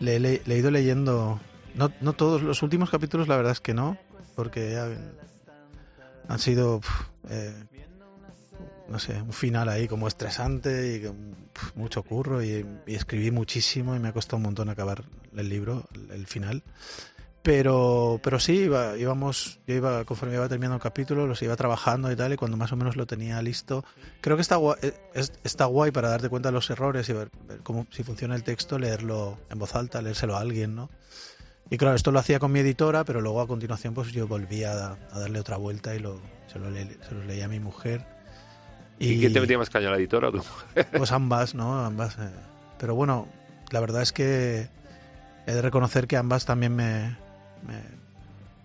le, 0.00 0.18
le, 0.18 0.42
le 0.44 0.54
he 0.56 0.58
ido 0.58 0.72
leyendo. 0.72 1.38
No, 1.76 1.92
no 2.00 2.12
todos 2.14 2.42
los 2.42 2.60
últimos 2.64 2.90
capítulos, 2.90 3.28
la 3.28 3.36
verdad 3.36 3.52
es 3.52 3.60
que 3.60 3.74
no, 3.74 3.96
porque 4.34 4.78
han, 4.78 5.12
han 6.26 6.38
sido, 6.40 6.80
pf, 6.80 6.92
eh, 7.30 7.54
no 8.88 8.98
sé, 8.98 9.20
un 9.20 9.32
final 9.32 9.68
ahí 9.68 9.88
como 9.88 10.08
estresante 10.08 10.96
y 10.96 10.98
pf, 11.00 11.72
mucho 11.76 12.02
curro 12.02 12.42
y, 12.42 12.64
y, 12.86 12.94
escribí 12.94 13.30
muchísimo 13.30 13.94
y 13.96 13.98
me 13.98 14.08
ha 14.08 14.12
costado 14.12 14.36
un 14.38 14.42
montón 14.44 14.68
acabar 14.68 15.04
el 15.36 15.48
libro, 15.48 15.84
el, 16.10 16.26
final. 16.26 16.62
Pero, 17.42 18.20
pero 18.22 18.38
sí, 18.38 18.52
iba, 18.54 18.96
íbamos, 18.96 19.58
yo 19.66 19.74
iba, 19.74 20.04
conforme 20.04 20.36
iba 20.36 20.48
terminando 20.48 20.76
el 20.76 20.82
capítulo, 20.82 21.26
los 21.26 21.42
iba 21.42 21.56
trabajando 21.56 22.12
y 22.12 22.14
tal, 22.14 22.32
y 22.32 22.36
cuando 22.36 22.56
más 22.56 22.70
o 22.70 22.76
menos 22.76 22.94
lo 22.94 23.04
tenía 23.04 23.42
listo, 23.42 23.84
creo 24.20 24.36
que 24.36 24.42
está 24.42 24.54
guay, 24.56 24.78
es- 25.12 25.32
está 25.42 25.64
guay 25.64 25.90
para 25.90 26.08
darte 26.08 26.28
cuenta 26.28 26.50
de 26.50 26.52
los 26.52 26.70
errores 26.70 27.08
y 27.08 27.12
ver, 27.14 27.30
ver 27.48 27.58
cómo, 27.64 27.88
si 27.90 28.04
funciona 28.04 28.36
el 28.36 28.44
texto, 28.44 28.78
leerlo 28.78 29.38
en 29.50 29.58
voz 29.58 29.74
alta, 29.74 30.00
leérselo 30.00 30.36
a 30.36 30.40
alguien, 30.40 30.76
¿no? 30.76 30.88
Y 31.68 31.78
claro, 31.78 31.96
esto 31.96 32.12
lo 32.12 32.20
hacía 32.20 32.38
con 32.38 32.52
mi 32.52 32.60
editora, 32.60 33.02
pero 33.02 33.20
luego 33.20 33.40
a 33.40 33.48
continuación 33.48 33.92
pues 33.94 34.12
yo 34.12 34.28
volvía 34.28 34.72
a, 34.72 34.98
a 35.10 35.18
darle 35.18 35.40
otra 35.40 35.56
vuelta 35.56 35.96
y 35.96 35.98
lo, 35.98 36.20
se, 36.52 36.60
lo 36.60 36.70
le- 36.70 36.96
se 37.08 37.12
lo 37.14 37.24
leía 37.24 37.46
a 37.46 37.48
mi 37.48 37.58
mujer. 37.58 38.06
¿Y, 39.02 39.18
quién 39.20 39.32
te 39.32 39.40
metía 39.40 39.58
más 39.58 39.70
caña, 39.70 39.90
la 39.90 39.96
editora 39.96 40.28
o 40.28 40.32
tú? 40.32 40.42
Pues 40.96 41.12
ambas, 41.12 41.54
¿no? 41.54 41.84
Ambas. 41.84 42.16
eh. 42.18 42.30
Pero 42.78 42.94
bueno, 42.94 43.28
la 43.70 43.80
verdad 43.80 44.02
es 44.02 44.12
que 44.12 44.68
he 45.46 45.52
de 45.52 45.62
reconocer 45.62 46.06
que 46.06 46.16
ambas 46.16 46.44
también 46.44 46.74
me, 46.74 47.16
me 47.66 47.82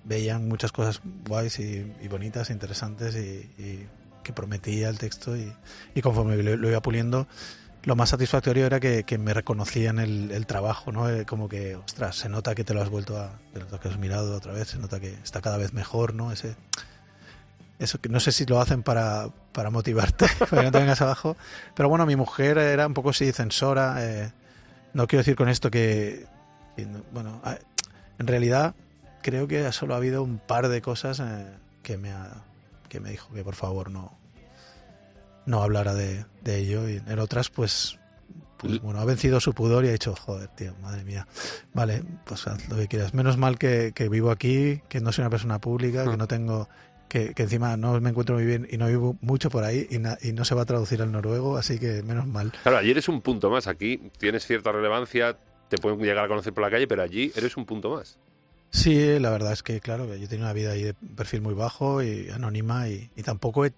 veían 0.03 0.48
muchas 0.48 0.72
cosas 0.72 1.01
guays 1.27 1.60
y, 1.60 1.91
y 2.01 2.08
bonitas, 2.08 2.50
interesantes 2.50 3.15
y, 3.15 3.50
y 3.62 3.88
que 4.24 4.34
prometía 4.34 4.89
el 4.89 4.98
texto 4.98 5.36
y, 5.38 5.51
y 5.96 6.01
conforme 6.01 6.38
lo, 6.38 6.56
lo 6.58 6.70
iba 6.70 6.82
puliendo, 6.82 7.27
lo 7.84 7.96
más 7.96 8.10
satisfactorio 8.10 8.65
era 8.65 8.79
que, 8.79 9.03
que 9.03 9.17
me 9.17 9.34
reconocían 9.34 10.00
el, 10.00 10.32
el 10.32 10.46
trabajo, 10.46 10.91
¿no? 10.91 11.10
Eh, 11.10 11.25
Como 11.25 11.48
que, 11.48 11.75
ostras, 11.75 12.17
se 12.17 12.27
nota 12.27 12.53
que 12.53 12.63
te 12.63 12.74
lo 12.74 12.82
has 12.82 12.89
vuelto 12.89 13.17
a, 13.17 13.32
nota 13.58 13.79
que 13.79 13.88
has 13.88 13.98
mirado 13.98 14.36
otra 14.36 14.51
vez, 14.51 14.67
se 14.70 14.77
nota 14.79 15.00
que 15.00 15.13
está 15.24 15.41
cada 15.41 15.58
vez 15.58 15.74
mejor, 15.74 16.13
¿no? 16.13 16.32
Ese, 16.32 16.56
eso 17.79 18.00
que 18.01 18.10
no 18.10 18.19
sé 18.19 18.31
si 18.31 18.46
lo 18.46 18.60
hacen 18.60 18.84
para, 18.84 19.29
para 19.51 19.69
motivarte, 19.69 20.25
para 20.50 20.62
que 20.62 20.65
no 20.65 20.72
te 20.72 20.79
vengas 20.79 21.01
abajo. 21.01 21.38
Pero 21.75 21.89
bueno, 21.89 22.05
mi 22.05 22.15
mujer 22.15 22.57
era 22.57 22.88
un 22.88 22.93
poco 22.93 23.10
así 23.12 23.31
censora. 23.31 23.98
eh, 24.00 24.31
no 24.93 25.05
quiero 25.07 25.19
decir 25.22 25.36
con 25.36 25.48
esto 25.50 25.69
que, 25.69 26.25
que 26.75 26.86
no- 26.86 27.03
bueno, 27.12 27.41
en 28.19 28.27
realidad 28.27 28.74
creo 29.22 29.48
que 29.48 29.72
solo 29.72 29.93
ha 29.93 29.98
habido 29.98 30.24
un 30.24 30.39
par 30.39 30.69
de 30.69 30.81
cosas 30.81 31.19
eh, 31.19 31.46
que 31.84 31.98
me 31.98 32.12
ha, 32.12 32.43
que 32.89 33.00
me 33.00 33.12
dijo 33.12 33.31
que 33.34 33.43
por 33.43 33.53
favor 33.55 33.91
no 33.91 34.17
no 35.46 35.62
hablara 35.63 35.93
de, 35.93 36.25
de 36.43 36.57
ello 36.57 36.89
y 36.89 37.01
en 37.05 37.19
otras 37.19 37.50
pues 37.50 38.00
pues, 38.57 38.81
bueno 38.81 39.00
ha 39.00 39.05
vencido 39.05 39.39
su 39.39 39.53
pudor 39.53 39.86
y 39.86 39.89
ha 39.89 39.91
dicho 39.91 40.15
joder 40.15 40.48
tío 40.50 40.74
madre 40.81 41.03
mía 41.03 41.27
vale 41.74 42.03
pues 42.25 42.48
haz 42.48 42.67
lo 42.69 42.75
que 42.75 42.88
quieras 42.88 43.13
menos 43.13 43.38
mal 43.38 43.57
que, 43.57 43.91
que 43.96 44.10
vivo 44.10 44.31
aquí 44.31 44.81
que 44.89 45.00
no 45.00 45.12
soy 45.12 45.22
una 45.24 45.29
persona 45.29 45.60
pública 45.60 46.03
que 46.05 46.12
Hmm. 46.12 46.17
no 46.17 46.27
tengo 46.27 46.69
que, 47.07 47.33
que 47.33 47.43
encima 47.43 47.77
no 47.77 47.99
me 48.01 48.09
encuentro 48.09 48.35
muy 48.35 48.45
bien 48.45 48.67
y 48.69 48.77
no 48.77 48.87
vivo 48.87 49.17
mucho 49.21 49.49
por 49.49 49.63
ahí 49.63 49.87
y, 49.89 49.97
na- 49.99 50.17
y 50.21 50.33
no 50.33 50.43
se 50.45 50.55
va 50.55 50.63
a 50.63 50.65
traducir 50.65 51.01
al 51.01 51.11
noruego 51.11 51.57
así 51.57 51.79
que 51.79 52.03
menos 52.03 52.27
mal 52.27 52.51
Claro, 52.63 52.77
allí 52.77 52.91
eres 52.91 53.07
un 53.09 53.21
punto 53.21 53.49
más. 53.49 53.67
Aquí 53.67 54.01
tienes 54.17 54.45
cierta 54.45 54.71
relevancia, 54.71 55.37
te 55.69 55.77
pueden 55.77 55.99
llegar 55.99 56.25
a 56.25 56.27
conocer 56.27 56.53
por 56.53 56.63
la 56.63 56.69
calle, 56.71 56.87
pero 56.87 57.01
allí 57.03 57.31
eres 57.35 57.55
un 57.57 57.65
punto 57.65 57.91
más. 57.95 58.17
Sí, 58.69 59.17
la 59.19 59.29
verdad 59.29 59.53
es 59.53 59.63
que, 59.63 59.79
claro, 59.79 60.13
yo 60.15 60.27
tengo 60.27 60.43
una 60.43 60.53
vida 60.53 60.71
ahí 60.71 60.83
de 60.83 60.93
perfil 60.93 61.41
muy 61.41 61.53
bajo 61.53 62.03
y 62.03 62.29
anónima 62.29 62.89
y, 62.89 63.09
y 63.15 63.23
tampoco 63.23 63.65
he- 63.65 63.73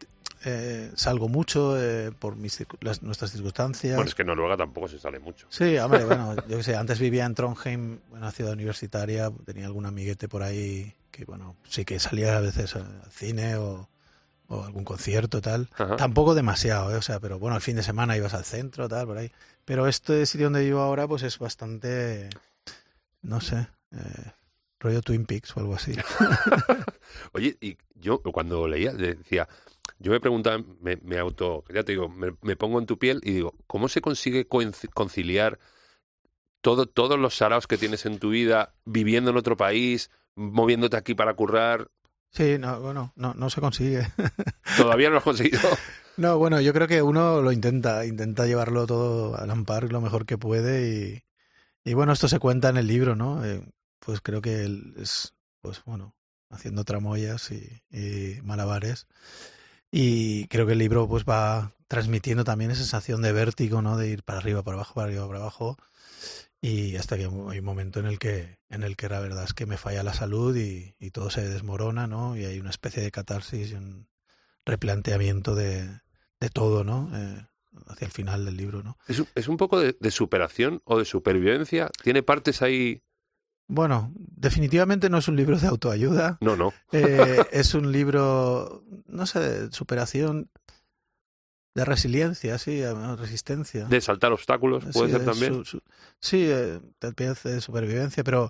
eh, 0.45 0.91
salgo 0.95 1.27
mucho 1.27 1.75
eh, 1.79 2.11
por 2.17 2.35
mis, 2.37 2.65
las, 2.81 3.03
nuestras 3.03 3.31
circunstancias. 3.31 3.95
Bueno, 3.95 4.07
es 4.07 4.15
que 4.15 4.21
en 4.23 4.27
Noruega 4.29 4.55
tampoco 4.57 4.87
se 4.87 4.97
sale 4.97 5.19
mucho. 5.19 5.45
Sí, 5.49 5.77
hombre, 5.77 6.05
bueno, 6.05 6.35
yo 6.47 6.57
qué 6.57 6.63
sé, 6.63 6.75
antes 6.75 6.97
vivía 6.97 7.25
en 7.25 7.35
Trondheim, 7.35 7.99
una 8.11 8.31
ciudad 8.31 8.53
universitaria, 8.53 9.29
tenía 9.45 9.65
algún 9.65 9.85
amiguete 9.85 10.27
por 10.29 10.41
ahí 10.43 10.93
que, 11.19 11.25
bueno, 11.25 11.57
sí 11.67 11.83
que 11.83 11.99
salía 11.99 12.37
a 12.37 12.39
veces 12.39 12.75
al 12.75 13.03
cine 13.11 13.55
o, 13.57 13.89
o 14.47 14.63
algún 14.63 14.85
concierto, 14.85 15.41
tal. 15.41 15.69
Ajá. 15.73 15.97
Tampoco 15.97 16.33
demasiado, 16.33 16.93
¿eh? 16.93 16.97
o 16.97 17.01
sea, 17.01 17.19
pero 17.19 17.39
bueno, 17.39 17.57
el 17.57 17.61
fin 17.61 17.75
de 17.75 17.83
semana 17.83 18.15
ibas 18.15 18.33
al 18.33 18.45
centro, 18.45 18.87
tal, 18.87 19.05
por 19.05 19.17
ahí. 19.17 19.31
Pero 19.65 19.87
este 19.87 20.25
sitio 20.25 20.45
donde 20.45 20.63
vivo 20.63 20.79
ahora, 20.79 21.07
pues 21.07 21.23
es 21.23 21.37
bastante, 21.37 22.29
no 23.21 23.41
sé, 23.41 23.67
eh, 23.91 24.31
rollo 24.79 25.01
Twin 25.01 25.25
Peaks 25.25 25.55
o 25.57 25.59
algo 25.59 25.75
así. 25.75 25.93
Oye, 27.33 27.57
y 27.59 27.77
yo 27.95 28.21
cuando 28.21 28.65
leía 28.67 28.93
decía, 28.93 29.47
yo 29.99 30.11
me 30.11 30.21
preguntaba, 30.21 30.63
me, 30.79 30.95
me 31.03 31.17
auto, 31.17 31.65
ya 31.73 31.83
te 31.83 31.91
digo, 31.91 32.07
me, 32.07 32.33
me 32.41 32.55
pongo 32.55 32.79
en 32.79 32.85
tu 32.85 32.97
piel 32.97 33.19
y 33.23 33.33
digo, 33.33 33.55
¿cómo 33.67 33.89
se 33.89 33.99
consigue 33.99 34.47
conciliar 34.47 35.59
todo, 36.61 36.85
todos 36.85 37.19
los 37.19 37.35
saraos 37.35 37.67
que 37.67 37.77
tienes 37.77 38.05
en 38.05 38.19
tu 38.19 38.29
vida, 38.29 38.73
viviendo 38.85 39.31
en 39.31 39.37
otro 39.37 39.57
país, 39.57 40.09
moviéndote 40.39 40.97
aquí 40.97 41.13
para 41.13 41.33
currar? 41.35 41.89
Sí, 42.31 42.57
no, 42.59 42.79
bueno, 42.79 43.11
no, 43.15 43.33
no 43.33 43.49
se 43.49 43.61
consigue. 43.61 44.07
Todavía 44.77 45.09
no 45.09 45.13
lo 45.13 45.17
has 45.17 45.23
conseguido. 45.23 45.59
No, 46.17 46.37
bueno, 46.37 46.59
yo 46.61 46.73
creo 46.73 46.87
que 46.87 47.01
uno 47.01 47.41
lo 47.41 47.51
intenta, 47.51 48.05
intenta 48.05 48.45
llevarlo 48.45 48.85
todo 48.85 49.37
al 49.37 49.49
ampar 49.51 49.91
lo 49.91 50.01
mejor 50.01 50.25
que 50.25 50.37
puede 50.37 51.23
y, 51.85 51.89
y 51.89 51.93
bueno, 51.93 52.13
esto 52.13 52.27
se 52.27 52.39
cuenta 52.39 52.69
en 52.69 52.77
el 52.77 52.87
libro, 52.87 53.15
¿no? 53.15 53.43
Eh, 53.45 53.61
pues 53.99 54.21
creo 54.21 54.41
que 54.41 54.63
él 54.63 54.95
es, 54.97 55.33
pues 55.61 55.81
bueno, 55.85 56.15
haciendo 56.49 56.83
tramoyas 56.83 57.51
y, 57.51 57.81
y 57.89 58.41
malabares 58.41 59.07
y 59.91 60.47
creo 60.47 60.65
que 60.65 60.73
el 60.73 60.79
libro 60.79 61.07
pues 61.07 61.23
va 61.25 61.73
transmitiendo 61.87 62.43
también 62.43 62.71
esa 62.71 62.81
sensación 62.81 63.21
de 63.21 63.33
vértigo, 63.33 63.81
¿no? 63.81 63.97
De 63.97 64.09
ir 64.09 64.23
para 64.23 64.39
arriba, 64.39 64.61
para 64.61 64.75
abajo, 64.75 64.93
para 64.93 65.07
arriba, 65.07 65.27
para 65.27 65.39
abajo 65.39 65.77
y 66.61 66.95
hasta 66.97 67.15
que 67.17 67.23
hay 67.23 67.59
un 67.59 67.65
momento 67.65 67.99
en 67.99 68.05
el 68.05 68.19
que 68.19 68.59
en 68.69 68.83
el 68.83 68.95
que 68.97 69.09
la 69.09 69.19
verdad 69.19 69.43
es 69.45 69.53
que 69.53 69.65
me 69.65 69.77
falla 69.77 70.03
la 70.03 70.13
salud 70.13 70.55
y, 70.55 70.95
y 70.99 71.11
todo 71.11 71.29
se 71.29 71.47
desmorona, 71.47 72.05
¿no? 72.07 72.35
Y 72.37 72.45
hay 72.45 72.59
una 72.59 72.69
especie 72.69 73.01
de 73.01 73.11
catarsis 73.11 73.71
y 73.71 73.75
un 73.75 74.07
replanteamiento 74.65 75.55
de, 75.55 75.87
de 76.39 76.49
todo, 76.49 76.83
¿no? 76.83 77.09
Eh, 77.13 77.45
hacia 77.87 78.05
el 78.05 78.11
final 78.11 78.45
del 78.45 78.57
libro, 78.57 78.83
¿no? 78.83 78.97
Es, 79.07 79.19
un- 79.19 79.27
es 79.35 79.47
un 79.47 79.57
poco 79.57 79.79
de, 79.79 79.95
de 79.99 80.11
superación 80.11 80.81
o 80.85 80.97
de 80.99 81.05
supervivencia. 81.05 81.89
Tiene 82.03 82.23
partes 82.23 82.61
ahí. 82.61 83.01
Bueno, 83.67 84.11
definitivamente 84.15 85.09
no 85.09 85.17
es 85.19 85.27
un 85.27 85.35
libro 85.35 85.57
de 85.59 85.67
autoayuda, 85.67 86.37
No, 86.41 86.55
no. 86.55 86.73
eh, 86.91 87.43
es 87.51 87.73
un 87.73 87.91
libro, 87.91 88.83
no 89.07 89.25
sé, 89.25 89.39
de 89.39 89.71
superación, 89.71 90.49
de 91.75 91.85
resiliencia, 91.85 92.57
sí, 92.57 92.81
resistencia. 93.15 93.85
De 93.85 94.01
saltar 94.01 94.31
obstáculos, 94.33 94.83
puede 94.93 95.09
Sí, 95.09 95.11
ser 95.15 95.25
también. 95.25 95.53
su- 95.53 95.65
su- 95.65 95.81
sí, 96.19 96.45
eh, 96.49 96.79
vez 97.15 97.43
de 97.43 97.61
supervivencia, 97.61 98.23
pero, 98.23 98.49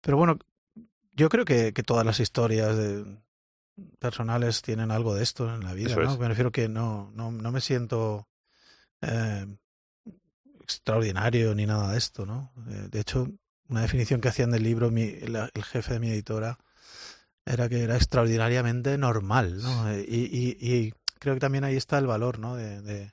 pero 0.00 0.16
bueno, 0.16 0.38
yo 1.12 1.28
creo 1.28 1.44
que, 1.44 1.72
que 1.72 1.82
todas 1.82 2.04
las 2.06 2.20
historias 2.20 2.76
de- 2.76 3.04
personales 3.98 4.62
tienen 4.62 4.92
algo 4.92 5.14
de 5.16 5.22
esto 5.24 5.52
en 5.52 5.64
la 5.64 5.74
vida, 5.74 5.90
Eso 5.90 6.00
¿no? 6.02 6.12
es. 6.14 6.18
Me 6.20 6.28
refiero 6.28 6.52
que 6.52 6.68
no, 6.68 7.10
no, 7.14 7.32
no 7.32 7.50
me 7.50 7.60
siento 7.60 8.28
eh, 9.02 9.46
extraordinario 10.62 11.54
ni 11.54 11.66
nada 11.66 11.92
de 11.92 11.98
esto, 11.98 12.24
¿no? 12.24 12.52
Eh, 12.70 12.88
de 12.90 13.00
hecho, 13.00 13.28
una 13.68 13.82
definición 13.82 14.20
que 14.20 14.28
hacían 14.28 14.50
del 14.50 14.62
libro 14.62 14.90
mi- 14.90 15.12
la- 15.20 15.50
el 15.54 15.64
jefe 15.64 15.94
de 15.94 16.00
mi 16.00 16.08
editora 16.08 16.58
era 17.44 17.68
que 17.68 17.82
era 17.82 17.96
extraordinariamente 17.96 18.96
normal, 18.96 19.60
¿no? 19.62 19.90
Eh, 19.90 20.04
Y, 20.08 20.20
y, 20.24 20.56
y 20.60 20.94
creo 21.24 21.34
que 21.34 21.40
también 21.40 21.64
ahí 21.64 21.76
está 21.76 21.98
el 21.98 22.06
valor, 22.06 22.38
¿no? 22.38 22.54
De, 22.54 22.80
de, 22.82 23.12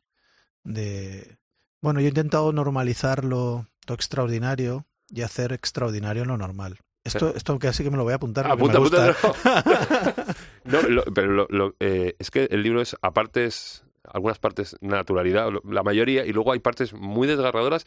de- 0.63 1.37
Bueno, 1.81 1.99
yo 1.99 2.05
he 2.05 2.09
intentado 2.09 2.53
normalizar 2.53 3.25
lo, 3.25 3.67
lo 3.87 3.95
extraordinario 3.95 4.85
y 5.09 5.23
hacer 5.23 5.51
extraordinario 5.53 6.23
lo 6.25 6.37
normal. 6.37 6.77
Esto, 7.03 7.33
esto 7.35 7.57
casi 7.57 7.83
que 7.83 7.89
me 7.89 7.97
lo 7.97 8.03
voy 8.03 8.13
a 8.13 8.17
apuntar. 8.17 8.45
Apunta, 8.51 8.79
me 8.79 8.87
apunta. 9.09 10.35
No, 10.65 10.81
lo- 10.83 11.03
pero 11.05 11.31
lo- 11.31 11.47
lo- 11.49 11.75
eh, 11.79 12.15
es 12.19 12.29
que 12.29 12.43
el 12.51 12.61
libro 12.61 12.81
es, 12.81 12.95
aparte, 13.01 13.45
es 13.45 13.83
algunas 14.03 14.37
partes 14.37 14.75
naturalidad, 14.81 15.49
la 15.67 15.81
mayoría, 15.83 16.25
y 16.25 16.31
luego 16.33 16.51
hay 16.51 16.59
partes 16.59 16.93
muy 16.93 17.27
desgarradoras. 17.27 17.85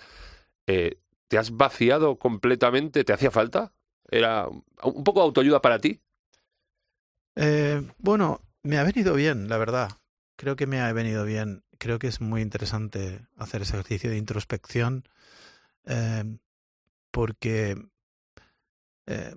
Eh, 0.66 0.99
¿Te 1.28 1.38
has 1.38 1.52
vaciado 1.57 2.19
completamente? 2.19 3.04
¿Te 3.04 3.12
hacía 3.12 3.31
falta? 3.31 3.73
¿Era 4.11 4.49
un 4.49 5.04
poco 5.04 5.21
de 5.21 5.26
autoayuda 5.26 5.62
para 5.62 5.78
ti? 5.78 6.00
Eh, 7.37 7.83
bueno, 7.99 8.40
me 8.62 8.78
ha 8.78 8.85
venido 8.85 9.14
bien, 9.14 9.49
la 9.49 9.59
verdad. 9.59 9.90
Creo 10.37 10.57
que 10.57 10.67
me 10.67 10.81
ha 10.81 10.93
venido 10.93 11.25
bien. 11.25 11.62
Creo 11.79 11.99
que 11.99 12.09
es 12.09 12.21
muy 12.21 12.43
interesante 12.43 13.26
hacer 13.37 13.62
ese 13.62 13.75
ejercicio 13.75 14.11
de 14.11 14.17
introspección 14.19 15.05
eh, 15.87 16.38
porque 17.11 17.76
eh, 19.07 19.35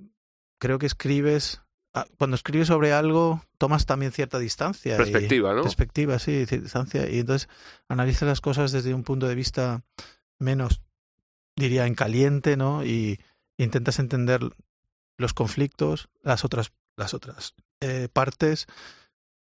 creo 0.59 0.79
que 0.79 0.85
escribes, 0.85 1.61
ah, 1.93 2.05
cuando 2.17 2.35
escribes 2.35 2.67
sobre 2.67 2.93
algo, 2.93 3.43
tomas 3.57 3.85
también 3.85 4.11
cierta 4.11 4.39
distancia. 4.39 4.93
y- 4.95 4.97
Perspectiva, 4.97 5.53
¿no? 5.53 5.63
Perspectiva, 5.63 6.19
sí, 6.19 6.45
distancia. 6.45 7.09
Y 7.09 7.19
entonces 7.19 7.49
analizas 7.87 8.27
las 8.27 8.41
cosas 8.41 8.71
desde 8.71 8.93
un 8.93 9.03
punto 9.03 9.27
de 9.27 9.35
vista 9.35 9.83
menos, 10.39 10.81
diría, 11.55 11.85
en 11.85 11.95
caliente, 11.95 12.57
¿no? 12.57 12.85
Y 12.85 13.19
intentas 13.57 13.99
entender 13.99 14.41
los 15.17 15.33
conflictos, 15.33 16.09
las 16.21 16.45
otras, 16.45 16.71
las 16.95 17.13
otras 17.13 17.55
eh, 17.81 18.07
partes, 18.11 18.67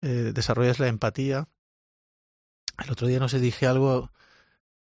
eh, 0.02 0.32
desarrollas 0.34 0.78
la 0.78 0.88
empatía. 0.88 1.48
El 2.82 2.90
otro 2.90 3.06
día 3.06 3.18
no 3.18 3.28
sé, 3.28 3.40
dije 3.40 3.66
algo, 3.66 4.10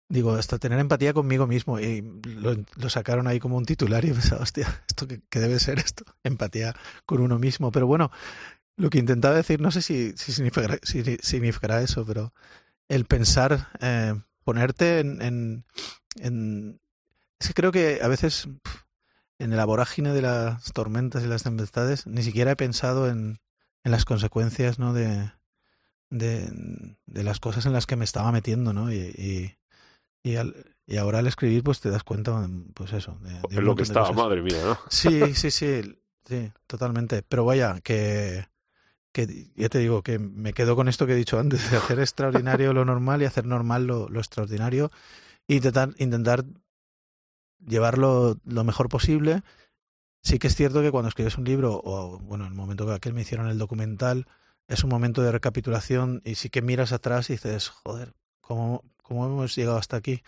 digo, 0.08 0.34
hasta 0.34 0.58
tener 0.58 0.78
empatía 0.78 1.12
conmigo 1.12 1.46
mismo, 1.46 1.78
y 1.78 2.02
lo, 2.24 2.90
sacaron 2.90 3.26
ahí 3.26 3.38
como 3.38 3.56
un 3.56 3.64
titular 3.64 4.04
y 4.04 4.10
pensaba, 4.12 4.42
hostia, 4.42 4.82
¿esto 4.88 5.06
qué, 5.06 5.40
debe 5.40 5.58
ser 5.58 5.78
esto? 5.78 6.04
Empatía 6.24 6.74
con 7.06 7.20
uno 7.20 7.38
mismo. 7.38 7.70
Pero 7.70 7.86
bueno, 7.86 8.10
lo 8.76 8.90
que 8.90 8.98
intentaba 8.98 9.34
decir, 9.34 9.60
no 9.60 9.70
sé 9.70 9.82
si, 9.82 10.12
si, 10.16 10.32
significará, 10.32 10.78
si 10.82 11.18
significará 11.22 11.82
eso, 11.82 12.04
pero 12.06 12.32
el 12.88 13.04
pensar, 13.04 13.68
eh, 13.80 14.14
ponerte 14.44 15.00
en, 15.00 15.64
en. 16.16 16.80
Es 17.40 17.48
que 17.48 17.54
creo 17.54 17.70
que 17.70 18.00
a 18.02 18.08
veces 18.08 18.48
en 19.38 19.56
la 19.56 19.64
vorágine 19.64 20.12
de 20.12 20.22
las 20.22 20.72
tormentas 20.72 21.22
y 21.22 21.28
las 21.28 21.44
tempestades, 21.44 22.06
ni 22.06 22.22
siquiera 22.22 22.52
he 22.52 22.56
pensado 22.56 23.08
en, 23.08 23.38
en 23.84 23.92
las 23.92 24.04
consecuencias, 24.04 24.78
¿no? 24.78 24.92
De, 24.92 25.30
de, 26.10 26.96
de 27.06 27.22
las 27.22 27.40
cosas 27.40 27.66
en 27.66 27.72
las 27.72 27.86
que 27.86 27.96
me 27.96 28.04
estaba 28.04 28.32
metiendo, 28.32 28.72
¿no? 28.72 28.92
Y, 28.92 28.96
y, 28.96 29.56
y, 30.22 30.36
al- 30.36 30.76
y 30.86 30.96
ahora 30.96 31.18
al 31.18 31.26
escribir, 31.26 31.62
pues 31.62 31.80
te 31.80 31.90
das 31.90 32.02
cuenta, 32.04 32.48
pues 32.74 32.92
eso. 32.92 33.18
De, 33.22 33.60
lo 33.60 33.74
que 33.74 33.82
estaba, 33.82 34.10
madre 34.12 34.42
mía, 34.42 34.62
¿no? 34.64 34.78
Sí, 34.88 35.34
sí, 35.34 35.50
sí, 35.50 35.98
sí, 36.24 36.52
totalmente. 36.66 37.22
Pero 37.22 37.44
vaya, 37.44 37.80
que, 37.82 38.46
que 39.12 39.50
ya 39.54 39.68
te 39.68 39.78
digo, 39.78 40.02
que 40.02 40.18
me 40.18 40.52
quedo 40.52 40.76
con 40.76 40.88
esto 40.88 41.06
que 41.06 41.12
he 41.12 41.16
dicho 41.16 41.38
antes, 41.38 41.70
de 41.70 41.76
hacer 41.76 42.00
extraordinario 42.00 42.72
lo 42.72 42.84
normal 42.84 43.22
y 43.22 43.26
hacer 43.26 43.46
normal 43.46 43.86
lo, 43.86 44.08
lo 44.08 44.18
extraordinario. 44.20 44.90
E 45.46 45.54
intentar, 45.56 45.90
intentar 45.98 46.44
llevarlo 47.64 48.38
lo 48.44 48.64
mejor 48.64 48.88
posible. 48.88 49.42
Sí 50.22 50.38
que 50.38 50.48
es 50.48 50.54
cierto 50.56 50.82
que 50.82 50.90
cuando 50.90 51.08
escribes 51.08 51.38
un 51.38 51.44
libro, 51.44 51.80
o 51.84 52.18
bueno, 52.18 52.44
en 52.44 52.50
el 52.52 52.56
momento 52.56 52.86
que 52.86 52.92
aquel 52.92 53.14
me 53.14 53.22
hicieron 53.22 53.48
el 53.48 53.58
documental, 53.58 54.26
es 54.66 54.84
un 54.84 54.90
momento 54.90 55.22
de 55.22 55.32
recapitulación 55.32 56.20
y 56.24 56.34
sí 56.34 56.50
que 56.50 56.60
miras 56.62 56.92
atrás 56.92 57.30
y 57.30 57.34
dices, 57.34 57.68
joder, 57.68 58.12
¿cómo, 58.40 58.84
cómo 59.02 59.24
hemos 59.26 59.54
llegado 59.56 59.78
hasta 59.78 59.96
aquí? 59.96 60.22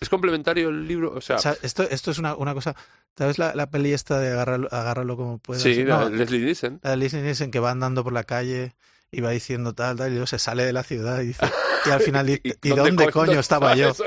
Es 0.00 0.08
complementario 0.08 0.70
el 0.70 0.88
libro, 0.88 1.12
o 1.14 1.20
sea, 1.20 1.36
O 1.36 1.38
sea, 1.38 1.56
esto, 1.62 1.84
esto 1.84 2.10
es 2.10 2.18
una, 2.18 2.34
una 2.34 2.54
cosa. 2.54 2.74
¿Sabes 3.16 3.38
la, 3.38 3.54
la 3.54 3.70
peli 3.70 3.92
esta 3.92 4.18
de 4.18 4.32
agárralo, 4.32 4.68
agárralo 4.72 5.16
como 5.16 5.38
puedas? 5.38 5.62
sí, 5.62 5.84
No, 5.84 6.00
la- 6.04 6.10
Leslie 6.10 6.40
Nielsen. 6.40 6.80
la 6.82 6.90
de 6.90 6.96
Liam 6.96 7.22
Neeson 7.22 7.50
que 7.50 7.60
va 7.60 7.70
andando 7.70 8.02
por 8.04 8.12
la 8.12 8.24
calle 8.24 8.74
y 9.12 9.20
va 9.20 9.30
diciendo 9.30 9.72
tal, 9.74 9.96
tal, 9.96 10.08
y 10.08 10.12
luego 10.12 10.26
se 10.26 10.38
sale 10.38 10.64
de 10.64 10.72
la 10.72 10.82
ciudad 10.82 11.20
y, 11.20 11.28
dice, 11.28 11.46
y 11.86 11.90
al 11.90 12.00
final 12.00 12.26
dice, 12.26 12.42
¿y 12.62 12.68
dónde, 12.70 13.10
coño 13.10 13.38
estaba 13.38 13.74
yo? 13.76 13.94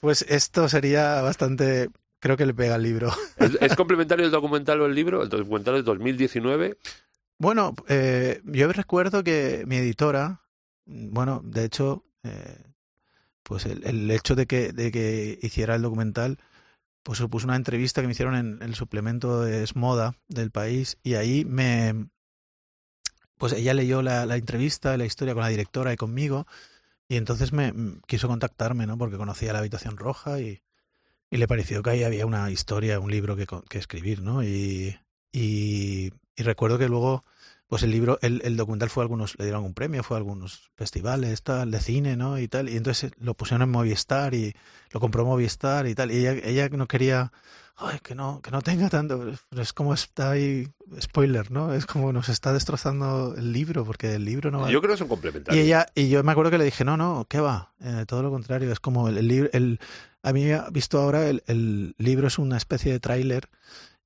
Pues 0.00 0.22
esto 0.28 0.68
sería 0.68 1.22
bastante. 1.22 1.88
Creo 2.22 2.36
que 2.36 2.46
le 2.46 2.54
pega 2.54 2.76
al 2.76 2.84
libro. 2.84 3.10
¿Es, 3.36 3.58
es 3.60 3.74
complementario 3.74 4.24
el 4.24 4.30
documental 4.30 4.80
o 4.80 4.86
el 4.86 4.94
libro? 4.94 5.24
El 5.24 5.28
documental 5.28 5.74
es 5.74 5.84
2019. 5.84 6.78
Bueno, 7.36 7.74
eh, 7.88 8.40
yo 8.44 8.72
recuerdo 8.72 9.24
que 9.24 9.64
mi 9.66 9.74
editora, 9.74 10.42
bueno, 10.86 11.40
de 11.44 11.64
hecho, 11.64 12.04
eh, 12.22 12.62
pues 13.42 13.66
el, 13.66 13.84
el 13.84 14.08
hecho 14.12 14.36
de 14.36 14.46
que, 14.46 14.72
de 14.72 14.92
que 14.92 15.40
hiciera 15.42 15.74
el 15.74 15.82
documental, 15.82 16.38
pues 17.02 17.18
supuso 17.18 17.48
una 17.48 17.56
entrevista 17.56 18.02
que 18.02 18.06
me 18.06 18.12
hicieron 18.12 18.36
en 18.36 18.62
el 18.62 18.76
suplemento 18.76 19.42
de 19.42 19.64
Es 19.64 19.74
Moda 19.74 20.14
del 20.28 20.52
país 20.52 20.98
y 21.02 21.14
ahí 21.14 21.44
me, 21.44 22.06
pues 23.36 23.52
ella 23.52 23.74
leyó 23.74 24.00
la, 24.00 24.26
la 24.26 24.36
entrevista, 24.36 24.96
la 24.96 25.06
historia 25.06 25.34
con 25.34 25.42
la 25.42 25.48
directora 25.48 25.92
y 25.92 25.96
conmigo 25.96 26.46
y 27.08 27.16
entonces 27.16 27.52
me 27.52 27.72
mm, 27.72 28.02
quiso 28.06 28.28
contactarme, 28.28 28.86
¿no? 28.86 28.96
Porque 28.96 29.16
conocía 29.16 29.52
la 29.52 29.58
habitación 29.58 29.96
roja 29.96 30.38
y, 30.38 30.62
y 31.32 31.38
le 31.38 31.48
pareció 31.48 31.82
que 31.82 31.88
ahí 31.88 32.04
había 32.04 32.26
una 32.26 32.50
historia, 32.50 33.00
un 33.00 33.10
libro 33.10 33.36
que, 33.36 33.46
que 33.70 33.78
escribir, 33.78 34.20
¿no? 34.20 34.44
Y, 34.44 34.98
y, 35.32 36.12
y 36.36 36.42
recuerdo 36.42 36.78
que 36.78 36.88
luego, 36.88 37.24
pues 37.68 37.82
el 37.82 37.90
libro, 37.90 38.18
el, 38.20 38.42
el 38.44 38.58
documental 38.58 38.90
fue 38.90 39.02
a 39.02 39.04
algunos, 39.04 39.38
le 39.38 39.46
dieron 39.46 39.64
un 39.64 39.72
premio, 39.72 40.02
fue 40.02 40.18
a 40.18 40.18
algunos 40.18 40.70
festivales, 40.76 41.42
tal, 41.42 41.70
de 41.70 41.80
cine, 41.80 42.18
¿no? 42.18 42.38
Y 42.38 42.48
tal, 42.48 42.68
y 42.68 42.76
entonces 42.76 43.12
lo 43.18 43.32
pusieron 43.32 43.62
en 43.62 43.70
Movistar 43.70 44.34
y 44.34 44.54
lo 44.90 45.00
compró 45.00 45.24
Movistar 45.24 45.86
y 45.86 45.94
tal, 45.94 46.10
y 46.10 46.18
ella, 46.18 46.32
ella 46.44 46.68
no 46.68 46.86
quería, 46.86 47.32
ay, 47.76 47.98
que 48.02 48.14
no, 48.14 48.40
que 48.42 48.50
no 48.50 48.62
tenga 48.62 48.88
tanto, 48.88 49.18
pero 49.50 49.62
es 49.62 49.72
como 49.72 49.94
está 49.94 50.30
ahí, 50.32 50.68
spoiler, 51.00 51.50
¿no? 51.50 51.72
Es 51.74 51.86
como 51.86 52.12
nos 52.12 52.28
está 52.28 52.52
destrozando 52.52 53.34
el 53.36 53.52
libro, 53.52 53.84
porque 53.84 54.14
el 54.14 54.24
libro 54.24 54.50
no 54.50 54.60
va 54.60 54.70
Yo 54.70 54.80
creo 54.80 54.92
que 54.94 54.98
son 54.98 55.06
y 55.06 55.10
complementarios. 55.10 55.64
ella, 55.64 55.86
y 55.94 56.08
yo 56.08 56.22
me 56.22 56.32
acuerdo 56.32 56.50
que 56.50 56.58
le 56.58 56.64
dije, 56.64 56.84
no, 56.84 56.96
no, 56.96 57.26
¿qué 57.28 57.40
va? 57.40 57.72
Eh, 57.80 58.04
todo 58.06 58.22
lo 58.22 58.30
contrario, 58.30 58.70
es 58.72 58.80
como 58.80 59.08
el, 59.08 59.18
el 59.18 59.28
libro, 59.28 59.50
el, 59.52 59.80
a 60.22 60.32
mí 60.32 60.44
visto 60.70 61.00
ahora 61.00 61.28
el, 61.28 61.42
el 61.46 61.94
libro 61.98 62.28
es 62.28 62.38
una 62.38 62.56
especie 62.56 62.92
de 62.92 63.00
tráiler 63.00 63.48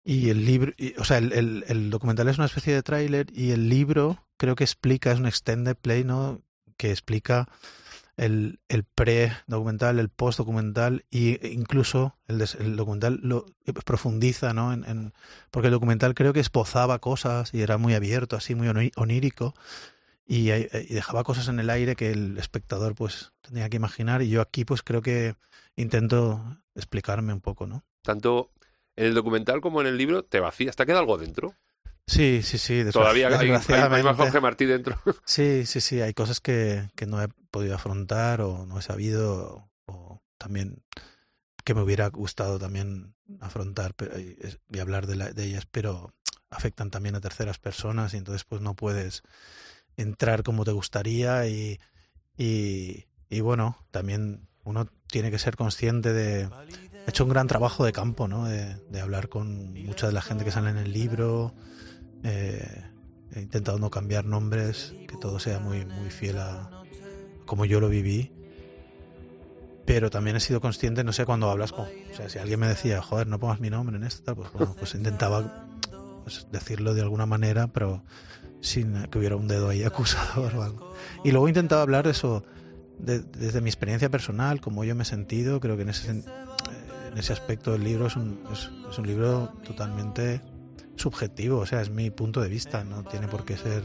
y 0.05 0.31
el 0.31 0.45
libro, 0.47 0.73
y- 0.77 0.95
o 0.99 1.05
sea, 1.05 1.19
el, 1.19 1.33
el, 1.33 1.65
el 1.69 1.91
documental 1.91 2.29
es 2.29 2.37
una 2.39 2.47
especie 2.47 2.73
de 2.73 2.83
tráiler 2.83 3.27
y 3.35 3.51
el 3.51 3.69
libro 3.69 4.25
creo 4.37 4.55
que 4.55 4.65
explica, 4.65 5.11
es 5.13 5.19
un 5.19 5.27
extended 5.27 5.77
play, 5.77 6.05
¿no? 6.05 6.41
Que 6.77 6.91
explica 6.91 7.49
el, 8.17 8.61
el 8.69 8.85
pre-documental, 8.85 9.99
el 9.99 10.09
post-documental 10.09 11.05
e 11.11 11.51
incluso 11.53 12.17
el, 12.29 12.39
des- 12.39 12.57
documental 12.77 13.21
lo 13.23 13.47
profundiza, 13.85 14.53
¿no? 14.53 14.73
En, 14.73 15.13
porque 15.51 15.69
el 15.69 15.73
documental 15.73 16.15
creo 16.15 16.33
que 16.33 16.41
esbozaba 16.41 16.99
cosas 16.99 17.53
y 17.53 17.61
era 17.63 17.77
muy 17.79 17.95
abierto, 17.95 18.37
así 18.37 18.55
muy 18.55 18.69
onírico 18.97 19.55
y, 20.27 20.51
y 20.51 20.95
dejaba 20.95 21.25
cosas 21.25 21.49
en 21.49 21.61
el 21.61 21.71
aire 21.71 21.95
que 21.95 22.11
el 22.11 22.39
espectador 22.39 22.95
pues 22.95 23.33
tenía 23.43 23.69
que 23.69 23.77
imaginar 23.77 24.23
y 24.23 24.29
yo 24.29 24.41
aquí 24.41 24.65
pues 24.65 24.83
creo 24.83 25.03
que 25.03 25.35
intento 25.77 26.59
explicarme 26.75 27.33
un 27.33 27.41
poco, 27.41 27.67
¿no? 27.67 27.85
Tanto 28.03 28.51
en 28.97 29.07
el 29.07 29.15
documental 29.15 29.61
como 29.61 29.81
en 29.83 29.87
el 29.89 29.99
libro 29.99 30.25
te 30.25 30.41
vacías. 30.41 30.75
¿Te 30.75 30.87
queda 30.87 30.99
algo 31.01 31.19
dentro? 31.19 31.55
Sí, 32.07 32.41
sí, 32.43 32.57
sí. 32.59 32.85
Todavía 32.93 33.29
hay, 33.39 33.51
más. 33.51 33.67
Jorge 34.17 34.41
Martí 34.41 34.65
dentro. 34.65 34.99
Sí, 35.25 35.67
sí, 35.67 35.81
sí. 35.81 36.01
Hay 36.01 36.15
cosas 36.15 36.41
que, 36.41 36.89
que 36.95 37.07
no 37.07 37.21
he 37.23 37.29
podido 37.51 37.75
afrontar 37.75 38.41
o 38.43 38.65
no 38.67 38.79
he 38.79 38.83
sabido 38.83 39.69
o 39.87 40.23
también 40.39 40.83
que 41.65 41.75
me 41.75 41.83
hubiera 41.83 42.09
gustado 42.09 42.59
también 42.61 43.15
afrontar 43.41 43.95
pero- 43.95 44.17
y, 44.21 44.79
hablar 44.79 45.07
de, 45.09 45.17
la- 45.17 45.33
de 45.33 45.45
ellas, 45.45 45.67
pero 45.71 46.15
afectan 46.49 46.91
también 46.91 47.17
a 47.17 47.21
terceras 47.21 47.59
personas 47.59 48.15
y 48.15 48.19
entonces 48.19 48.45
pues 48.45 48.61
no 48.63 48.75
puedes 48.75 49.23
entrar 49.97 50.45
como 50.45 50.65
te 50.65 50.71
gustaría 50.71 51.49
y, 51.49 51.81
y, 52.37 53.07
y 53.29 53.41
bueno, 53.41 53.85
también 53.91 54.47
uno 54.63 54.87
tiene 55.09 55.33
que 55.33 55.41
ser 55.41 55.57
consciente 55.57 56.13
de... 56.13 56.43
He 57.07 57.11
hecho 57.11 57.25
un 57.25 57.31
gran 57.31 57.47
trabajo 57.49 57.85
de 57.85 57.93
campo, 57.93 58.29
¿no? 58.29 58.47
De, 58.47 58.77
de 58.91 59.01
hablar 59.01 59.29
con 59.29 59.73
mucha 59.85 60.07
de 60.07 60.13
la 60.13 60.23
gente 60.23 60.45
que 60.45 60.51
sale 60.53 60.71
en 60.71 60.77
el 60.77 60.93
libro. 60.93 61.55
Eh, 62.25 62.85
he 63.35 63.41
intentado 63.41 63.79
no 63.79 63.91
cambiar 63.91 64.25
nombres, 64.25 64.95
que 65.09 65.17
todo 65.17 65.39
sea 65.39 65.59
muy, 65.61 65.85
muy 65.85 66.11
fiel 66.11 66.39
a 66.39 66.71
como 67.45 67.65
yo 67.65 67.81
lo 67.81 67.89
viví. 67.89 68.33
Pero 69.85 70.11
también 70.11 70.37
he 70.37 70.41
sido 70.41 70.61
consciente, 70.61 71.05
no 71.05 71.13
sé, 71.13 71.25
cuando 71.25 71.49
hablas 71.49 71.73
con... 71.73 71.85
O 71.87 72.15
sea, 72.17 72.29
si 72.29 72.39
alguien 72.39 72.59
me 72.59 72.67
decía, 72.67 73.01
joder, 73.03 73.29
no 73.29 73.39
pongas 73.39 73.61
mi 73.61 73.71
nombre 73.71 73.97
en 73.97 74.03
esto, 74.03 74.35
pues 74.35 74.53
bueno, 74.53 74.75
pues 74.77 74.95
intentaba 74.97 75.69
pues, 76.25 76.49
decirlo 76.51 76.93
de 76.93 77.03
alguna 77.03 77.25
manera, 77.25 77.69
pero 77.69 78.03
sin 78.61 79.05
que 79.05 79.19
hubiera 79.19 79.37
un 79.37 79.47
dedo 79.47 79.69
ahí 79.69 79.83
acusador 79.85 80.55
o 80.57 80.63
algo. 80.65 80.93
Y 81.23 81.31
luego 81.31 81.47
intentaba 81.49 81.83
hablar 81.83 82.09
eso 82.09 82.43
de- 82.99 83.21
desde 83.21 83.61
mi 83.61 83.69
experiencia 83.69 84.11
personal, 84.11 84.61
como 84.61 84.83
yo 84.83 84.97
me 84.97 85.03
he 85.03 85.07
sentido. 85.07 85.61
Creo 85.61 85.77
que 85.77 85.83
en 85.83 85.91
ese, 85.91 86.11
eh, 86.11 86.25
en 87.13 87.19
ese 87.19 87.33
aspecto 87.33 87.73
el 87.77 87.85
libro 87.85 88.09
es 88.09 88.17
un, 88.17 88.41
es 88.91 88.99
un 88.99 89.07
libro 89.07 89.53
totalmente 89.65 90.41
subjetivo, 90.97 91.59
o 91.61 91.67
sea, 91.67 91.81
es 91.83 91.91
mi 91.91 92.11
punto 92.11 92.41
de 92.41 92.49
vista, 92.49 92.85
no 92.85 93.05
tiene 93.05 93.29
por 93.29 93.45
qué 93.45 93.57
ser... 93.57 93.83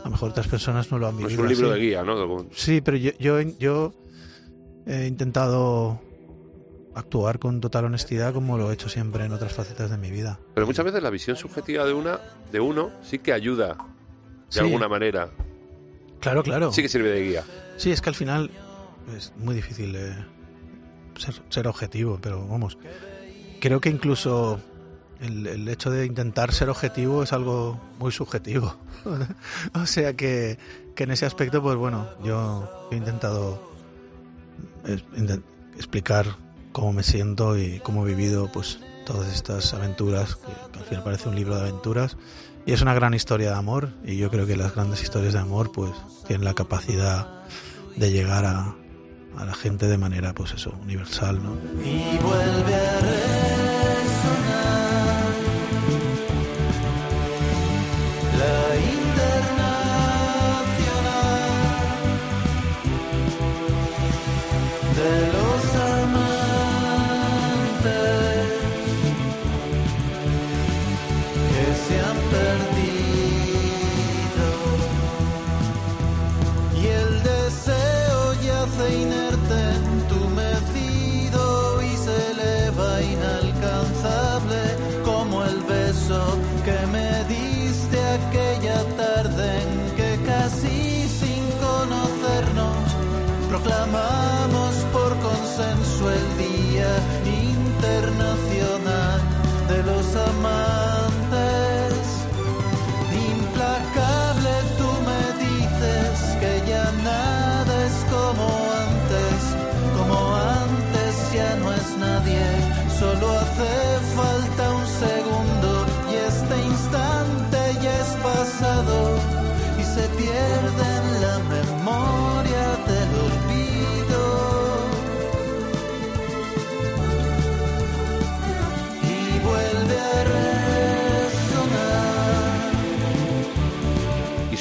A 0.00 0.04
lo 0.04 0.10
mejor 0.10 0.30
otras 0.30 0.46
personas 0.48 0.90
no 0.92 0.98
lo 0.98 1.08
han 1.08 1.14
No 1.14 1.26
vivido. 1.26 1.34
es 1.34 1.38
un 1.42 1.48
libro 1.48 1.70
así. 1.72 1.80
de 1.80 1.86
guía, 1.86 2.02
¿no? 2.04 2.46
Sí, 2.52 2.80
pero 2.80 2.96
yo, 2.96 3.10
yo, 3.18 3.40
yo 3.40 3.92
he 4.86 5.06
intentado 5.06 6.00
actuar 6.94 7.38
con 7.38 7.60
total 7.60 7.84
honestidad 7.86 8.32
como 8.32 8.58
lo 8.58 8.70
he 8.70 8.74
hecho 8.74 8.88
siempre 8.88 9.24
en 9.24 9.32
otras 9.32 9.52
facetas 9.52 9.90
de 9.90 9.98
mi 9.98 10.10
vida. 10.10 10.38
Pero 10.54 10.66
muchas 10.66 10.84
veces 10.84 11.02
la 11.02 11.10
visión 11.10 11.36
subjetiva 11.36 11.84
de 11.84 11.92
una 11.92 12.18
de 12.50 12.60
uno 12.60 12.90
sí 13.02 13.18
que 13.18 13.32
ayuda 13.32 13.74
de 13.74 13.74
Sí. 14.48 14.60
alguna 14.60 14.88
manera. 14.88 15.30
Claro, 16.20 16.42
claro. 16.42 16.72
Sí 16.72 16.82
que 16.82 16.88
sirve 16.88 17.10
de 17.10 17.22
guía. 17.22 17.44
Sí, 17.76 17.92
es 17.92 18.00
que 18.00 18.08
al 18.08 18.14
final 18.16 18.50
es 19.16 19.32
muy 19.36 19.54
difícil 19.54 19.94
eh, 19.94 20.16
ser, 21.18 21.34
ser 21.50 21.68
objetivo, 21.68 22.18
pero 22.20 22.46
vamos, 22.48 22.78
creo 23.60 23.80
que 23.80 23.90
incluso 23.90 24.60
el, 25.20 25.46
el 25.46 25.68
hecho 25.68 25.90
de 25.90 26.06
intentar 26.06 26.52
ser 26.52 26.68
objetivo 26.70 27.22
es 27.22 27.32
algo 27.32 27.80
muy 27.98 28.12
subjetivo. 28.12 28.76
o 29.74 29.86
sea 29.86 30.14
que, 30.14 30.58
que 30.94 31.04
en 31.04 31.10
ese 31.10 31.26
aspecto, 31.26 31.62
pues 31.62 31.76
bueno, 31.76 32.08
yo 32.24 32.68
he 32.90 32.96
intentado 32.96 33.60
es- 34.84 35.04
inten- 35.16 35.42
explicar 35.76 36.26
cómo 36.72 36.92
me 36.92 37.02
siento 37.02 37.56
y 37.58 37.80
cómo 37.80 38.06
he 38.06 38.14
vivido 38.14 38.50
pues 38.52 38.78
todas 39.06 39.32
estas 39.32 39.72
aventuras, 39.74 40.36
que, 40.36 40.52
que 40.72 40.78
al 40.80 40.84
final 40.84 41.04
parece 41.04 41.28
un 41.28 41.34
libro 41.34 41.54
de 41.56 41.62
aventuras. 41.62 42.16
Y 42.66 42.72
es 42.72 42.82
una 42.82 42.92
gran 42.94 43.14
historia 43.14 43.50
de 43.50 43.56
amor 43.56 43.90
y 44.04 44.18
yo 44.18 44.30
creo 44.30 44.46
que 44.46 44.56
las 44.56 44.74
grandes 44.74 45.02
historias 45.02 45.32
de 45.32 45.38
amor 45.40 45.72
pues 45.72 45.90
tienen 46.26 46.44
la 46.44 46.52
capacidad 46.54 47.26
de 47.96 48.10
llegar 48.12 48.44
a, 48.44 48.74
a 49.38 49.44
la 49.46 49.54
gente 49.54 49.86
de 49.86 49.96
manera 49.96 50.34
pues 50.34 50.52
eso, 50.52 50.74
universal, 50.82 51.42
¿no? 51.42 51.54
y 51.82 52.18
vuelve 52.22 52.74
a 52.74 53.97
que 71.88 72.27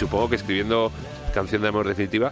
supongo 0.08 0.30
que 0.30 0.36
escribiendo 0.38 0.91
Canción 1.34 1.62
de 1.62 1.67
Amor 1.67 1.88
Definitiva, 1.88 2.32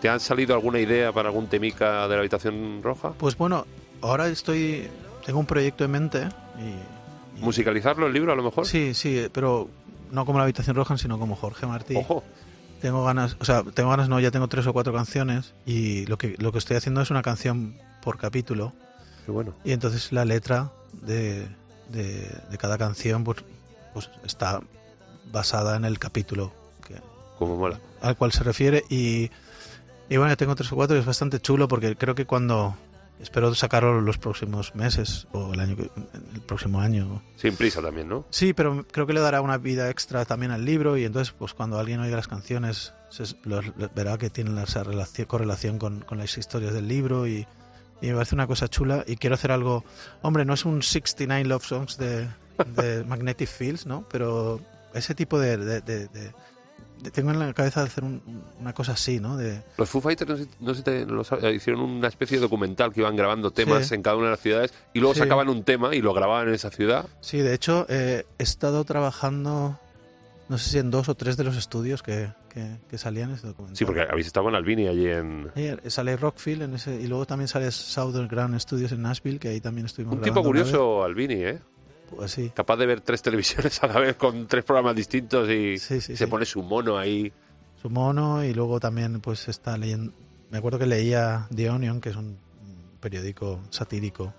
¿te 0.00 0.08
han 0.08 0.20
salido 0.20 0.54
alguna 0.54 0.78
idea 0.78 1.12
para 1.12 1.28
algún 1.28 1.46
temica 1.48 2.06
de 2.08 2.14
la 2.14 2.20
habitación 2.20 2.82
roja? 2.82 3.10
Pues 3.18 3.36
bueno, 3.36 3.66
ahora 4.00 4.28
estoy. 4.28 4.88
Tengo 5.26 5.38
un 5.40 5.46
proyecto 5.46 5.84
en 5.84 5.90
mente 5.90 6.28
y. 6.58 7.38
y- 7.40 7.44
¿Musicalizarlo 7.44 8.06
el 8.06 8.12
libro 8.12 8.32
a 8.32 8.36
lo 8.36 8.42
mejor? 8.42 8.66
Sí, 8.66 8.94
sí, 8.94 9.26
pero 9.32 9.68
no 10.10 10.24
como 10.26 10.38
la 10.38 10.44
habitación 10.44 10.76
roja, 10.76 10.96
sino 10.98 11.18
como 11.18 11.36
Jorge 11.36 11.66
Martí. 11.66 11.96
Ojo, 11.96 12.22
Tengo 12.80 13.04
ganas, 13.04 13.36
o 13.40 13.44
sea, 13.44 13.62
tengo 13.62 13.90
ganas, 13.90 14.08
no, 14.08 14.20
ya 14.20 14.30
tengo 14.30 14.48
tres 14.48 14.66
o 14.66 14.72
cuatro 14.72 14.92
canciones 14.92 15.52
y 15.66 16.06
lo 16.06 16.16
que, 16.18 16.36
lo 16.38 16.52
que 16.52 16.58
estoy 16.58 16.76
haciendo 16.76 17.00
es 17.02 17.10
una 17.10 17.20
canción 17.22 17.76
por 18.02 18.16
capítulo 18.18 18.72
qué 19.26 19.32
bueno. 19.32 19.52
y 19.64 19.72
entonces 19.72 20.12
la 20.12 20.24
letra 20.24 20.70
de, 21.02 21.46
de, 21.90 22.30
de 22.50 22.58
cada 22.58 22.78
canción 22.78 23.22
pues, 23.24 23.38
pues 23.92 24.08
está 24.24 24.60
basada 25.30 25.76
en 25.76 25.84
el 25.84 25.98
capítulo 25.98 26.52
Como 27.40 27.56
mola. 27.56 27.80
al 28.02 28.16
cual 28.16 28.30
se 28.30 28.44
refiere 28.44 28.84
y, 28.88 29.30
y 30.08 30.16
bueno, 30.16 30.36
tengo 30.36 30.54
tres 30.54 30.70
o 30.70 30.76
cuatro 30.76 30.96
y 30.96 31.00
es 31.00 31.06
bastante 31.06 31.40
chulo 31.40 31.66
porque 31.66 31.96
creo 31.96 32.14
que 32.14 32.24
cuando 32.26 32.76
espero 33.20 33.52
sacarlo 33.54 34.00
los 34.00 34.16
próximos 34.18 34.74
meses 34.74 35.26
o 35.32 35.52
el 35.52 35.60
año 35.60 35.76
el 36.34 36.40
próximo 36.42 36.80
año 36.80 37.20
Sin 37.36 37.56
prisa 37.56 37.82
también, 37.82 38.08
¿no? 38.08 38.24
Sí, 38.30 38.52
pero 38.54 38.86
creo 38.90 39.06
que 39.06 39.12
le 39.12 39.20
dará 39.20 39.40
una 39.42 39.58
vida 39.58 39.90
extra 39.90 40.24
también 40.24 40.52
al 40.52 40.64
libro 40.64 40.96
y 40.96 41.04
entonces 41.04 41.34
pues 41.36 41.52
cuando 41.52 41.78
alguien 41.78 42.00
oiga 42.00 42.16
las 42.16 42.28
canciones 42.28 42.94
se- 43.10 43.34
verá 43.94 44.16
que 44.16 44.30
tienen 44.30 44.56
esa 44.58 44.84
relación, 44.84 45.26
correlación 45.26 45.78
con, 45.78 46.00
con 46.00 46.16
las 46.18 46.38
historias 46.38 46.72
del 46.72 46.88
libro 46.88 47.26
y, 47.26 47.46
y 48.00 48.06
me 48.06 48.14
parece 48.14 48.34
una 48.34 48.46
cosa 48.46 48.68
chula 48.68 49.04
y 49.06 49.16
quiero 49.16 49.34
hacer 49.34 49.50
algo, 49.52 49.84
hombre, 50.22 50.44
no 50.46 50.54
es 50.54 50.64
un 50.64 50.82
69 50.82 51.44
Love 51.44 51.64
Songs 51.66 51.96
de, 51.98 52.26
de 52.76 53.04
Magnetic 53.08 53.48
Fields, 53.48 53.84
¿no? 53.84 54.06
Pero 54.10 54.60
ese 54.94 55.14
tipo 55.14 55.38
de- 55.38 55.56
de- 55.58 55.80
de- 55.82 56.32
tengo 57.12 57.30
en 57.30 57.38
la 57.38 57.52
cabeza 57.54 57.80
de 57.80 57.86
hacer 57.86 58.04
un- 58.04 58.22
una 58.60 58.72
cosa 58.72 58.92
así, 58.92 59.18
¿no? 59.20 59.36
De, 59.36 59.62
Los 59.78 59.88
Foo 59.88 60.00
Fighters, 60.00 60.28
no 60.30 60.36
sé, 60.36 60.46
no 60.60 60.70
sé 60.74 60.78
si 60.78 60.82
te 60.84 61.06
lo 61.06 61.24
sabes, 61.24 61.54
hicieron 61.54 61.82
una 61.82 62.08
especie 62.08 62.36
de 62.36 62.42
documental 62.42 62.92
que 62.92 63.00
iban 63.00 63.16
grabando 63.16 63.50
temas 63.50 63.86
Sí. 63.88 63.94
en 63.94 64.02
cada 64.02 64.16
una 64.16 64.26
de 64.26 64.30
las 64.32 64.40
ciudades 64.40 64.74
y 64.92 65.00
luego 65.00 65.14
Sí. 65.14 65.20
sacaban 65.20 65.48
un 65.48 65.64
tema 65.64 65.94
y 65.94 66.02
lo 66.02 66.12
grababan 66.14 66.48
en 66.48 66.54
esa 66.54 66.70
ciudad. 66.70 67.06
sí, 67.20 67.38
de 67.38 67.54
hecho, 67.54 67.86
eh, 67.88 68.24
he 68.38 68.42
estado 68.42 68.84
trabajando, 68.84 69.78
no 70.48 70.58
sé 70.58 70.70
si 70.70 70.78
en 70.78 70.90
dos 70.90 71.08
o 71.08 71.14
tres 71.14 71.36
de 71.36 71.44
los 71.44 71.56
estudios 71.56 72.02
que, 72.02 72.28
que, 72.52 72.78
que 72.88 72.98
salían 72.98 73.30
en 73.30 73.36
ese 73.36 73.46
documental. 73.46 73.76
Sí, 73.76 73.84
porque 73.84 74.02
habéis 74.02 74.26
estado 74.26 74.44
con 74.46 74.54
Albini 74.56 74.88
allí 74.88 75.06
en... 75.06 75.50
Ayer 75.54 75.80
sale 75.90 76.16
Rockfield 76.16 76.62
en 76.62 76.74
ese, 76.74 77.00
y 77.00 77.06
luego 77.06 77.24
también 77.24 77.46
sale 77.48 77.70
Southern 77.70 78.26
Grand 78.26 78.58
Studios 78.58 78.90
en 78.92 79.02
Nashville, 79.02 79.38
que 79.38 79.48
ahí 79.48 79.60
también 79.60 79.86
estuvimos 79.86 80.16
Un 80.16 80.22
tipo 80.22 80.42
curioso, 80.42 81.04
Albini, 81.04 81.34
¿eh? 81.34 81.58
Pues 82.16 82.32
sí, 82.32 82.50
Capaz 82.54 82.76
de 82.76 82.86
ver 82.86 83.00
tres 83.00 83.22
televisiones 83.22 83.82
a 83.82 83.86
la 83.86 83.98
vez 84.00 84.16
con 84.16 84.46
tres 84.46 84.64
programas 84.64 84.96
distintos 84.96 85.48
y 85.48 85.78
sí, 85.78 86.00
sí. 86.00 86.16
se 86.16 86.26
pone 86.26 86.44
su 86.44 86.62
mono 86.62 86.98
ahí. 86.98 87.32
Su 87.80 87.88
mono 87.90 88.44
y 88.44 88.52
luego 88.52 88.78
también 88.80 89.20
pues 89.20 89.48
está 89.48 89.76
leyendo... 89.78 90.12
Me 90.50 90.58
acuerdo 90.58 90.78
que 90.78 90.86
leía 90.86 91.46
The 91.54 91.70
Onion, 91.70 92.00
que 92.00 92.10
es 92.10 92.16
un 92.16 92.36
periódico 93.00 93.60
satírico, 93.70 94.34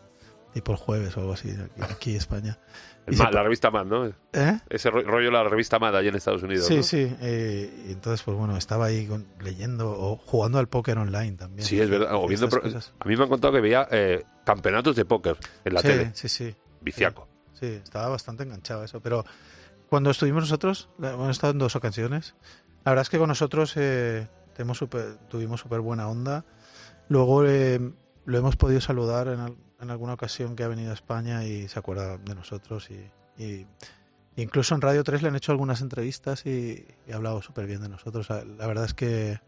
tipo 0.54 0.74
el 0.74 0.78
jueves 0.78 1.16
o 1.18 1.22
algo 1.22 1.34
así, 1.34 1.50
aquí, 1.52 1.82
aquí 1.82 2.12
en 2.12 2.18
España. 2.18 2.60
Y 3.12 3.16
Mad, 3.16 3.30
se- 3.30 3.34
la 3.34 3.42
revista 3.44 3.72
Mad, 3.72 3.86
¿no? 3.86 4.06
¿Eh? 4.06 4.60
Ese 4.70 4.92
ro- 4.92 5.02
rollo 5.02 5.32
la 5.32 5.44
revista 5.44 5.80
Mad 5.80 5.96
allí 5.96 6.10
en 6.10 6.16
Estados 6.16 6.44
Unidos, 6.44 6.68
Sí, 6.68 6.76
¿no? 6.78 6.84
sí. 6.84 7.12
eh, 7.20 7.86
y 7.88 7.94
entonces, 7.94 8.22
pues 8.22 8.38
bueno, 8.38 8.56
estaba 8.56 8.86
ahí 8.86 9.08
con- 9.08 9.26
leyendo 9.40 9.90
o 9.90 10.18
jugando 10.18 10.60
al 10.60 10.68
póker 10.68 11.00
online 11.00 11.32
también. 11.32 11.68
Sí, 11.68 11.80
es 11.82 11.90
verdad. 11.90 12.14
O 12.14 12.28
viendo 12.28 12.48
pro-. 12.48 12.62
A 12.64 13.08
mí 13.08 13.16
me 13.18 13.24
han 13.24 13.30
contado 13.30 13.54
que 13.56 13.60
veía 13.62 13.88
eh, 13.90 14.24
campeonatos 14.46 14.96
de 14.96 15.06
póker 15.06 15.36
en 15.66 15.74
la 15.74 15.82
sí, 15.82 15.88
tele. 15.88 16.12
sí, 16.14 16.30
sí. 16.30 16.56
Viciaco. 16.82 17.28
Sí, 17.62 17.68
estaba 17.68 18.10
bastante 18.10 18.44
enganchado 18.44 18.84
eso. 18.84 19.00
Pero 19.02 19.24
cuando 19.88 20.10
estuvimos 20.10 20.42
nosotros, 20.44 20.90
hemos 21.02 21.30
estado 21.30 21.54
en 21.54 21.60
dos 21.60 21.76
ocasiones. 21.78 22.36
La 22.84 22.92
verdad 22.92 23.04
es 23.04 23.10
que 23.10 23.20
con 23.20 23.30
nosotros 23.30 23.74
eh, 23.78 24.28
tenemos 24.56 24.80
súper- 24.80 25.18
tuvimos 25.30 25.62
súper 25.62 25.80
buena 25.80 26.10
onda. 26.10 26.44
Luego 27.08 27.46
eh, 27.46 27.80
lo 28.26 28.38
hemos 28.38 28.56
podido 28.56 28.82
saludar 28.82 29.28
en, 29.28 29.56
en 29.80 29.90
alguna 29.92 30.14
ocasión 30.14 30.56
que 30.56 30.64
ha 30.64 30.68
venido 30.68 30.92
a 30.92 30.96
España 30.96 31.46
y 31.46 31.68
se 31.68 31.78
acuerda 31.80 32.18
de 32.18 32.36
nosotros. 32.36 32.90
Y, 32.90 33.66
incluso 34.36 34.76
en 34.76 34.82
Radio 34.82 35.04
3 35.04 35.22
le 35.22 35.28
han 35.30 35.36
hecho 35.36 35.52
algunas 35.52 35.82
entrevistas 35.82 36.46
y, 36.46 36.86
y 37.08 37.12
ha 37.12 37.16
hablado 37.16 37.42
súper 37.42 37.68
bien 37.68 37.82
de 37.82 37.90
nosotros. 37.90 38.28
La 38.30 38.66
verdad 38.68 38.86
es 38.86 38.94
que, 38.94 39.40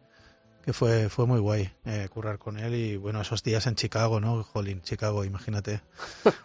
que 0.63 0.73
fue, 0.73 1.09
fue 1.09 1.25
muy 1.27 1.39
guay 1.39 1.69
eh, 1.85 2.07
currar 2.11 2.39
con 2.39 2.57
él. 2.57 2.73
Y 2.75 2.97
bueno, 2.97 3.19
esos 3.21 3.43
días 3.43 3.67
en 3.67 3.75
Chicago, 3.75 4.19
¿no? 4.19 4.43
Jolín, 4.43 4.81
Chicago, 4.81 5.23
imagínate. 5.25 5.81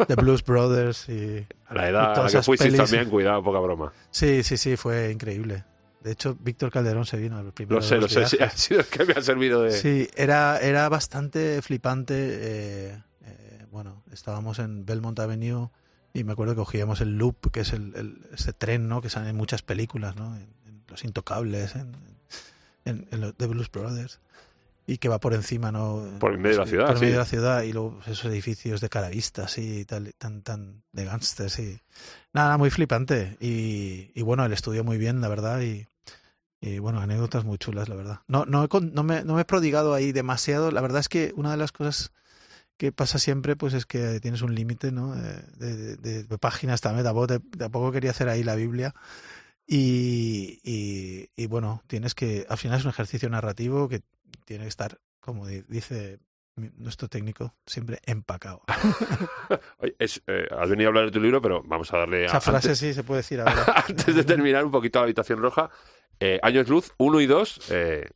The 0.07 0.15
Blues 0.17 0.45
Brothers 0.45 1.09
y 1.09 1.47
A 1.67 1.75
la 1.75 1.89
edad 1.89 2.13
a 2.13 2.17
la 2.17 2.23
que 2.23 2.29
esas 2.29 2.47
fuisteis 2.47 2.73
pelis. 2.75 2.91
también, 2.91 3.11
cuidado, 3.11 3.43
poca 3.43 3.61
broma. 3.61 3.93
Sí, 4.11 4.43
sí, 4.43 4.57
sí, 4.57 4.77
fue 4.77 5.11
increíble. 5.13 5.65
De 6.03 6.13
hecho, 6.13 6.37
Víctor 6.41 6.71
Calderón 6.71 7.07
se 7.07 7.17
vino 7.17 7.39
al 7.39 7.53
primero 7.53 7.77
Lo 7.81 7.83
de 7.83 7.89
sé, 7.89 7.97
lo 7.99 8.09
sé. 8.09 8.27
Sí, 8.27 8.39
ha 8.43 8.51
sido 8.51 8.81
el 8.81 8.87
que 8.87 9.05
me 9.05 9.13
ha 9.15 9.23
servido 9.23 9.63
de... 9.63 9.73
Sí, 9.73 10.09
era, 10.17 10.59
era 10.61 10.89
bastante 10.89 11.61
flipante. 11.63 12.15
eh, 12.17 13.03
eh, 13.25 13.67
bueno, 13.71 14.03
estábamos 14.13 14.59
en 14.61 14.87
Belmont 14.87 15.19
Avenue 15.19 15.71
y 16.13 16.25
me 16.25 16.33
acuerdo 16.33 16.55
que 16.55 16.59
cogíamos 16.61 17.01
el 17.01 17.19
Loop, 17.19 17.51
que 17.53 17.61
es 17.61 17.73
el, 17.73 17.95
el- 17.97 18.27
ese 18.33 18.53
tren, 18.53 18.89
¿no? 18.89 19.01
Que 19.03 19.11
sale 19.11 19.29
en 19.31 19.37
muchas 19.37 19.63
películas, 19.63 20.17
¿no? 20.17 20.35
En, 20.37 20.43
en 20.67 20.83
Los 20.89 21.05
Intocables, 21.05 21.75
en, 21.75 21.81
en, 21.95 22.18
en 22.89 23.21
los 23.21 23.35
The 23.37 23.47
Blues 23.47 23.71
Brothers. 23.71 24.21
Y 24.87 24.97
que 24.97 25.11
va 25.11 25.21
por 25.21 25.35
encima, 25.35 25.71
¿no? 25.71 26.03
Por 26.19 26.33
en 26.33 26.41
medio 26.41 26.57
de 26.57 26.65
la 26.65 26.67
ciudad, 26.71 26.87
Por 26.87 26.95
en 26.95 26.99
sí. 26.99 27.05
medio 27.05 27.15
de 27.17 27.21
la 27.21 27.27
ciudad 27.27 27.63
y 27.63 27.73
luego 27.75 28.01
esos 28.07 28.25
edificios 28.25 28.81
de 28.81 28.89
caravista, 28.89 29.45
así, 29.45 29.85
tal, 29.85 30.15
tan, 30.17 30.41
tan 30.41 30.83
de 30.93 31.05
gángsters 31.05 31.59
y... 31.59 31.79
Nada, 32.33 32.57
muy 32.57 32.71
flipante. 32.71 33.37
Y, 33.39 34.11
y 34.15 34.23
bueno, 34.23 34.47
el 34.47 34.53
estudio 34.55 34.85
muy 34.85 34.97
bien, 34.97 35.21
la 35.21 35.29
verdad, 35.29 35.61
y... 35.61 35.87
Y 36.61 36.81
bueno, 36.81 36.99
anécdotas 37.01 37.45
muy 37.45 37.57
chulas, 37.57 37.89
la 37.89 37.95
verdad. 37.95 38.21
No, 38.27 38.45
no, 38.45 38.65
he, 38.65 38.69
no, 38.81 39.03
me, 39.05 39.23
no 39.25 39.35
me 39.37 39.43
he 39.43 39.45
prodigado 39.45 39.95
ahí 39.95 40.11
demasiado. 40.11 40.73
La 40.73 40.81
verdad 40.81 40.99
es 41.01 41.09
que 41.09 41.33
una 41.37 41.53
de 41.53 41.57
las 41.57 41.71
cosas 41.71 42.11
que 42.79 42.91
pasa 42.91 43.19
siempre 43.21 43.55
pues 43.57 43.75
es 43.75 43.87
que 43.87 44.19
tienes 44.21 44.43
un 44.43 44.55
límite 44.57 44.91
¿no? 44.91 45.15
Eh, 45.15 45.43
de, 45.59 45.97
de- 45.99 46.25
de 46.25 46.39
páginas 46.39 46.81
también. 46.81 47.05
Tampoco, 47.05 47.27
te- 47.29 47.41
tampoco 47.59 47.93
quería 47.93 48.11
hacer 48.11 48.29
ahí 48.29 48.43
la 48.43 48.57
Biblia. 48.57 48.93
Y, 49.71 50.61
y, 50.65 51.29
y 51.37 51.47
bueno, 51.47 51.83
tienes 51.87 52.15
que. 52.15 52.47
Al 52.49 52.57
final 52.57 52.79
es 52.79 52.85
un 52.85 52.91
ejercicio 52.91 53.29
narrativo 53.29 53.87
que 53.89 54.01
tiene 54.47 54.65
que 54.65 54.69
estar, 54.71 54.99
como 55.21 55.47
di- 55.47 55.63
dice 55.69 56.19
nuestro 56.79 57.07
técnico, 57.09 57.55
siempre 57.67 58.01
empacado. 58.07 58.63
Oye, 59.79 59.95
es, 59.99 60.23
eh, 60.27 60.49
has 60.59 60.69
venido 60.71 60.89
a 60.89 60.91
hablar 60.91 61.05
de 61.05 61.11
tu 61.13 61.21
libro, 61.21 61.41
pero 61.43 61.63
vamos 61.65 61.93
a 61.93 61.99
darle... 61.99 62.25
a- 62.25 62.29
Esa 62.29 62.41
frase 62.41 62.69
antes, 62.69 62.79
sí 62.79 62.95
se 62.95 63.05
puede 63.05 63.19
decir 63.21 63.41
ahora. 63.43 63.85
antes 63.87 64.17
de 64.17 64.25
terminar 64.25 64.65
un 64.65 64.71
poquito 64.73 64.99
la 64.99 65.05
habitación 65.05 65.39
roja, 65.41 65.71
eh, 66.19 66.41
Años 66.43 66.67
Luz 66.69 66.93
1 66.97 67.21
y 67.21 67.27
2, 67.27 67.61
eh, 67.71 68.09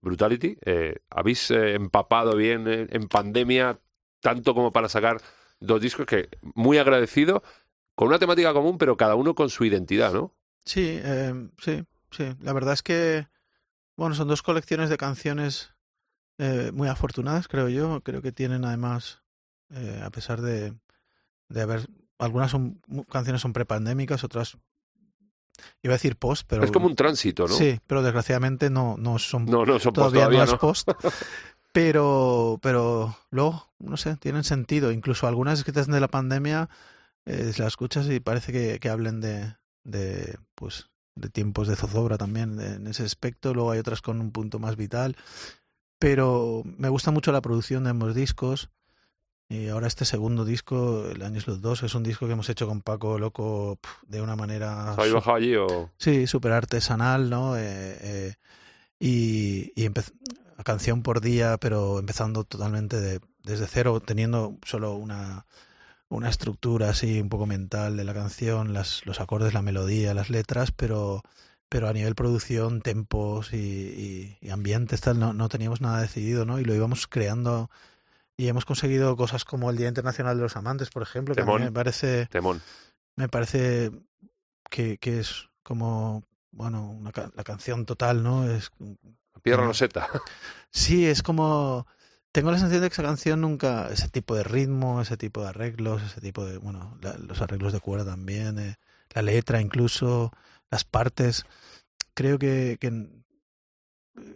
Brutality, 0.00 0.56
eh, 0.64 0.96
¿habéis 1.10 1.50
eh, 1.50 1.74
empapado 1.74 2.34
bien 2.34 2.66
en, 2.66 2.88
en 2.90 3.08
pandemia 3.08 3.78
tanto 4.20 4.54
como 4.54 4.72
para 4.72 4.88
sacar 4.88 5.20
dos 5.60 5.80
discos 5.80 6.06
que 6.06 6.28
muy 6.54 6.78
agradecido, 6.78 7.42
con 7.94 8.08
una 8.08 8.18
temática 8.18 8.52
común, 8.54 8.78
pero 8.78 8.96
cada 8.96 9.14
uno 9.16 9.34
con 9.36 9.50
su 9.50 9.64
identidad, 9.64 10.12
¿no? 10.12 10.34
Sí, 10.68 11.00
eh, 11.02 11.48
sí, 11.62 11.82
sí. 12.10 12.36
La 12.42 12.52
verdad 12.52 12.74
es 12.74 12.82
que, 12.82 13.26
bueno, 13.96 14.14
son 14.14 14.28
dos 14.28 14.42
colecciones 14.42 14.90
de 14.90 14.98
canciones 14.98 15.72
eh, 16.36 16.72
muy 16.74 16.88
afortunadas, 16.88 17.48
creo 17.48 17.70
yo. 17.70 18.02
Creo 18.02 18.20
que 18.20 18.32
tienen 18.32 18.66
además, 18.66 19.22
eh, 19.70 20.02
a 20.04 20.10
pesar 20.10 20.42
de, 20.42 20.74
de 21.48 21.62
haber, 21.62 21.88
algunas 22.18 22.50
son 22.50 22.82
canciones 23.10 23.40
son 23.40 23.54
prepandémicas, 23.54 24.24
otras, 24.24 24.58
iba 25.82 25.94
a 25.94 25.96
decir 25.96 26.16
post, 26.16 26.46
pero 26.46 26.64
es 26.64 26.70
como 26.70 26.86
un 26.86 26.94
tránsito, 26.94 27.48
¿no? 27.48 27.54
sí, 27.54 27.80
pero 27.86 28.02
desgraciadamente 28.02 28.68
no, 28.68 28.96
no 28.98 29.18
son 29.18 29.46
No, 29.46 29.64
no, 29.64 29.78
son 29.78 29.94
post 29.94 30.12
todavía, 30.12 30.28
todavía, 30.28 30.52
no 30.52 30.58
post. 30.58 30.90
Pero, 31.70 32.58
pero 32.62 33.14
luego, 33.30 33.70
no 33.78 33.98
sé, 33.98 34.16
tienen 34.16 34.42
sentido. 34.42 34.90
Incluso 34.90 35.28
algunas 35.28 35.58
escritas 35.58 35.86
de 35.86 36.00
la 36.00 36.08
pandemia, 36.08 36.70
eh, 37.26 37.52
las 37.58 37.68
escuchas 37.68 38.08
y 38.08 38.20
parece 38.20 38.52
que, 38.52 38.80
que 38.80 38.88
hablen 38.88 39.20
de, 39.20 39.54
de, 39.84 40.38
pues, 40.54 40.90
de 41.14 41.28
tiempos 41.28 41.68
de 41.68 41.76
zozobra 41.76 42.18
también 42.18 42.56
de- 42.56 42.74
en 42.74 42.86
ese 42.86 43.02
aspecto. 43.04 43.54
Luego 43.54 43.70
hay 43.72 43.78
otras 43.78 44.02
con 44.02 44.20
un 44.20 44.30
punto 44.32 44.58
más 44.58 44.76
vital. 44.76 45.16
Pero 45.98 46.62
me 46.64 46.88
gusta 46.88 47.10
mucho 47.10 47.32
la 47.32 47.40
producción 47.40 47.84
de 47.84 47.90
ambos 47.90 48.14
discos. 48.14 48.70
Y 49.48 49.68
ahora 49.68 49.86
este 49.86 50.04
segundo 50.04 50.44
disco, 50.44 51.06
El 51.08 51.22
Años 51.22 51.46
los 51.46 51.60
Dos, 51.62 51.82
es 51.82 51.94
un 51.94 52.02
disco 52.02 52.26
que 52.26 52.32
hemos 52.34 52.50
hecho 52.50 52.66
con 52.68 52.82
Paco 52.82 53.18
Loco 53.18 53.78
pf, 53.80 53.96
de 54.06 54.20
una 54.20 54.36
manera... 54.36 54.92
¿Os 54.92 54.98
habéis 54.98 55.14
bajado 55.14 55.36
allí 55.36 55.56
o...? 55.56 55.90
Sí, 55.96 56.26
súper 56.26 56.52
artesanal, 56.52 57.30
¿no? 57.30 57.56
Eh, 57.56 57.96
eh, 58.00 58.34
y 59.00 59.72
y 59.74 59.90
canción 60.64 61.02
por 61.02 61.20
día, 61.20 61.56
pero 61.58 61.98
empezando 61.98 62.44
totalmente 62.44 63.00
de- 63.00 63.20
desde 63.42 63.66
cero, 63.66 64.00
teniendo 64.00 64.58
solo 64.66 64.94
una, 64.96 65.46
una 66.10 66.28
estructura 66.30 66.90
así 66.90 67.20
un 67.20 67.28
poco 67.28 67.46
mental 67.46 67.96
de 67.96 68.04
la 68.04 68.14
canción, 68.14 68.72
las, 68.72 69.04
los 69.06 69.20
acordes, 69.20 69.52
la 69.54 69.62
melodía, 69.62 70.14
las 70.14 70.30
letras, 70.30 70.72
pero, 70.72 71.22
pero 71.68 71.88
a 71.88 71.92
nivel 71.92 72.14
producción, 72.14 72.80
tempos 72.80 73.52
y, 73.52 73.56
y- 73.56 74.38
y 74.40 74.50
ambientes, 74.50 75.00
tal, 75.02 75.18
no, 75.18 75.32
no 75.34 75.48
teníamos 75.48 75.80
nada 75.80 76.00
decidido, 76.00 76.44
¿no? 76.46 76.58
Y 76.60 76.64
lo 76.64 76.74
íbamos 76.74 77.06
creando 77.06 77.70
y 78.36 78.48
hemos 78.48 78.64
conseguido 78.64 79.16
cosas 79.16 79.44
como 79.44 79.68
el 79.70 79.76
Día 79.76 79.88
Internacional 79.88 80.36
de 80.36 80.42
los 80.44 80.56
Amantes, 80.56 80.90
por 80.90 81.02
ejemplo, 81.02 81.34
que 81.34 81.42
a 81.42 81.44
mí 81.44 81.50
me 81.64 81.72
parece, 81.72 82.26
Temón. 82.26 82.62
me 83.16 83.28
parece 83.28 83.90
que, 84.70 84.96
que 84.98 85.18
es 85.20 85.48
como, 85.62 86.22
bueno, 86.52 86.88
una 86.90 87.12
la 87.34 87.44
canción 87.44 87.84
total, 87.84 88.22
¿no? 88.22 88.48
Es 88.50 88.70
Piedra 89.42 89.62
No. 89.62 89.68
Rosetta. 89.68 90.08
Sí, 90.70 91.06
es 91.06 91.22
como. 91.22 91.86
Tengo 92.32 92.50
la 92.50 92.58
sensación 92.58 92.82
de 92.82 92.88
que 92.88 92.94
esa 92.94 93.02
canción 93.02 93.40
nunca. 93.40 93.88
Ese 93.88 94.08
tipo 94.08 94.34
de 94.34 94.44
ritmo, 94.44 95.00
ese 95.00 95.16
tipo 95.16 95.42
de 95.42 95.48
arreglos, 95.48 96.02
ese 96.02 96.20
tipo 96.20 96.44
de. 96.44 96.58
Bueno, 96.58 96.96
la- 97.02 97.16
los 97.18 97.40
arreglos 97.42 97.72
de 97.72 97.80
cuerda 97.80 98.04
también, 98.12 98.58
eh, 98.58 98.76
la 99.14 99.22
letra 99.22 99.60
incluso, 99.60 100.32
las 100.70 100.84
partes. 100.84 101.44
Creo 102.14 102.38
que, 102.38 102.78
que 102.80 102.90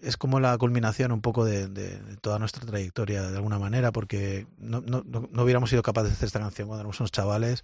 es 0.02 0.16
como 0.16 0.40
la 0.40 0.56
culminación 0.58 1.12
un 1.12 1.20
poco 1.22 1.44
de, 1.44 1.68
de- 1.68 1.98
de 2.00 2.16
toda 2.16 2.38
nuestra 2.38 2.64
trayectoria 2.66 3.22
de 3.22 3.36
alguna 3.36 3.58
manera, 3.58 3.92
porque 3.92 4.46
no, 4.58 4.80
no, 4.80 5.02
no, 5.04 5.42
hubiéramos 5.42 5.70
sido 5.70 5.82
capaces 5.82 6.10
de 6.10 6.14
hacer 6.16 6.26
esta 6.26 6.40
canción 6.40 6.68
cuando 6.68 6.80
éramos 6.82 7.00
unos 7.00 7.12
chavales, 7.12 7.62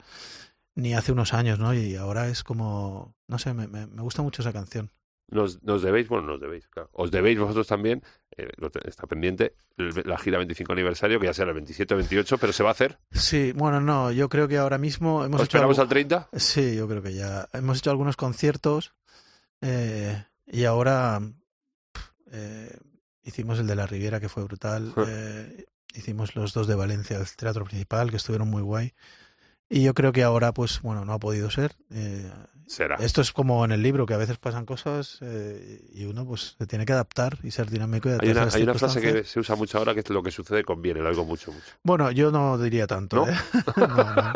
ni 0.76 0.94
hace 0.94 1.12
unos 1.12 1.34
años, 1.34 1.58
¿no? 1.60 1.74
Y 1.74 1.96
ahora 1.96 2.28
es 2.28 2.44
como. 2.44 3.14
No 3.28 3.38
sé, 3.38 3.54
me, 3.54 3.68
me 3.68 4.02
gusta 4.02 4.22
mucho 4.22 4.42
esa 4.42 4.52
canción. 4.54 4.90
Nos, 5.30 5.62
nos 5.62 5.82
debéis, 5.82 6.08
bueno, 6.08 6.26
nos 6.26 6.40
debéis, 6.40 6.66
claro. 6.68 6.88
Os 6.92 7.10
debéis 7.10 7.38
vosotros 7.38 7.66
también, 7.66 8.02
eh, 8.36 8.48
está 8.84 9.06
pendiente, 9.06 9.54
el- 9.76 9.92
la 10.06 10.16
gira 10.18 10.38
25 10.38 10.72
aniversario, 10.72 11.20
que 11.20 11.26
ya 11.26 11.34
será 11.34 11.48
el 11.50 11.54
27 11.54 11.92
o 11.94 11.96
28, 11.98 12.38
pero 12.38 12.52
se 12.52 12.62
va 12.62 12.70
a 12.70 12.72
hacer. 12.72 12.98
Sí, 13.12 13.52
bueno, 13.52 13.80
no, 13.80 14.10
yo 14.10 14.28
creo 14.30 14.48
que 14.48 14.56
ahora 14.56 14.78
mismo 14.78 15.24
hemos 15.24 15.40
¿Os 15.40 15.46
hecho 15.46 15.56
esperamos 15.58 15.78
algo- 15.78 15.82
al 15.82 15.88
30? 15.90 16.28
Sí, 16.32 16.76
yo 16.76 16.88
creo 16.88 17.02
que 17.02 17.12
ya 17.14 17.46
hemos 17.52 17.78
hecho 17.78 17.90
algunos 17.90 18.16
conciertos 18.16 18.94
eh, 19.60 20.24
y 20.46 20.64
ahora 20.64 21.20
eh, 22.32 22.76
hicimos 23.22 23.58
el 23.58 23.66
de 23.66 23.76
la 23.76 23.86
Riviera 23.86 24.20
que 24.20 24.28
fue 24.28 24.44
brutal, 24.44 24.92
eh, 25.06 25.66
hicimos 25.94 26.36
los 26.36 26.52
dos 26.54 26.66
de 26.66 26.74
Valencia 26.74 27.18
del 27.18 27.26
Teatro 27.36 27.64
Principal 27.64 28.10
que 28.10 28.16
estuvieron 28.16 28.48
muy 28.48 28.62
guay 28.62 28.94
y 29.70 29.82
yo 29.82 29.94
creo 29.94 30.12
que 30.12 30.22
ahora 30.22 30.52
pues 30.52 30.80
bueno 30.82 31.04
no 31.04 31.12
ha 31.12 31.18
podido 31.18 31.50
ser. 31.50 31.76
eh, 31.90 32.30
Será. 32.66 32.96
esto 32.96 33.22
es 33.22 33.32
como 33.32 33.64
en 33.64 33.72
el 33.72 33.82
libro 33.82 34.04
que 34.04 34.12
a 34.12 34.18
veces 34.18 34.36
pasan 34.36 34.66
cosas 34.66 35.18
eh, 35.22 35.80
y 35.94 36.04
uno 36.04 36.26
pues 36.26 36.54
se 36.58 36.66
tiene 36.66 36.84
que 36.84 36.92
adaptar 36.92 37.38
y 37.42 37.50
ser 37.50 37.70
dinámico. 37.70 38.10
y 38.10 38.12
Hay 38.20 38.30
una, 38.30 38.42
hay 38.52 38.62
una 38.62 38.74
frase 38.74 39.00
que 39.00 39.24
se 39.24 39.40
usa 39.40 39.56
mucho 39.56 39.78
ahora 39.78 39.94
que 39.94 40.00
es 40.00 40.10
lo 40.10 40.22
que 40.22 40.30
sucede 40.30 40.64
conviene, 40.64 41.00
lo 41.00 41.08
oigo 41.08 41.24
mucho, 41.24 41.50
mucho. 41.50 41.64
Bueno, 41.82 42.10
yo 42.10 42.30
no 42.30 42.58
diría 42.58 42.86
tanto. 42.86 43.24
¿No? 43.24 43.28
¿eh? 43.32 43.36
No, 43.76 43.86
no. 44.14 44.32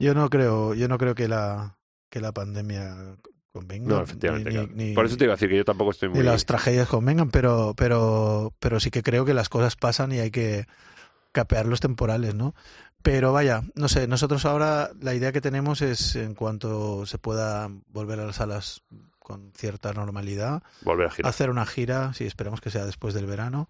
Yo 0.00 0.14
no 0.14 0.28
creo, 0.28 0.74
yo 0.74 0.88
no 0.88 0.98
creo 0.98 1.14
que 1.14 1.28
la 1.28 1.76
que 2.10 2.20
la 2.20 2.32
pandemia 2.32 3.16
convenga. 3.52 3.88
No, 3.88 4.02
efectivamente. 4.02 4.50
ni- 4.50 4.56
claro. 4.56 4.70
ni- 4.74 4.94
Por 4.94 5.06
eso 5.06 5.16
te 5.16 5.24
iba 5.24 5.34
a 5.34 5.36
decir 5.36 5.48
que 5.48 5.56
yo 5.58 5.64
tampoco 5.64 5.90
estoy 5.92 6.08
ni 6.08 6.16
muy... 6.16 6.24
las 6.24 6.46
tragedias 6.46 6.88
convengan, 6.88 7.30
pero, 7.30 7.74
pero, 7.76 8.54
pero 8.58 8.80
sí 8.80 8.90
que 8.90 9.02
creo 9.04 9.24
que 9.24 9.34
las 9.34 9.48
cosas 9.48 9.76
pasan 9.76 10.10
y 10.12 10.18
hay 10.18 10.30
que 10.32 10.66
capear 11.32 11.66
los 11.66 11.80
temporales, 11.80 12.34
¿no? 12.34 12.54
Pero 13.02 13.32
vaya, 13.32 13.62
no 13.74 13.88
sé, 13.88 14.06
nosotros 14.08 14.44
ahora 14.44 14.90
la 15.00 15.14
idea 15.14 15.32
que 15.32 15.40
tenemos 15.40 15.82
es 15.82 16.16
en 16.16 16.34
cuanto 16.34 17.06
se 17.06 17.18
pueda 17.18 17.70
volver 17.86 18.20
a 18.20 18.26
las 18.26 18.36
salas 18.36 18.82
con 19.18 19.52
cierta 19.54 19.92
normalidad, 19.92 20.62
Volver 20.82 21.06
a 21.06 21.10
girar. 21.10 21.28
hacer 21.28 21.50
una 21.50 21.66
gira, 21.66 22.12
si 22.14 22.24
esperamos 22.24 22.60
que 22.60 22.70
sea 22.70 22.86
después 22.86 23.14
del 23.14 23.26
verano, 23.26 23.68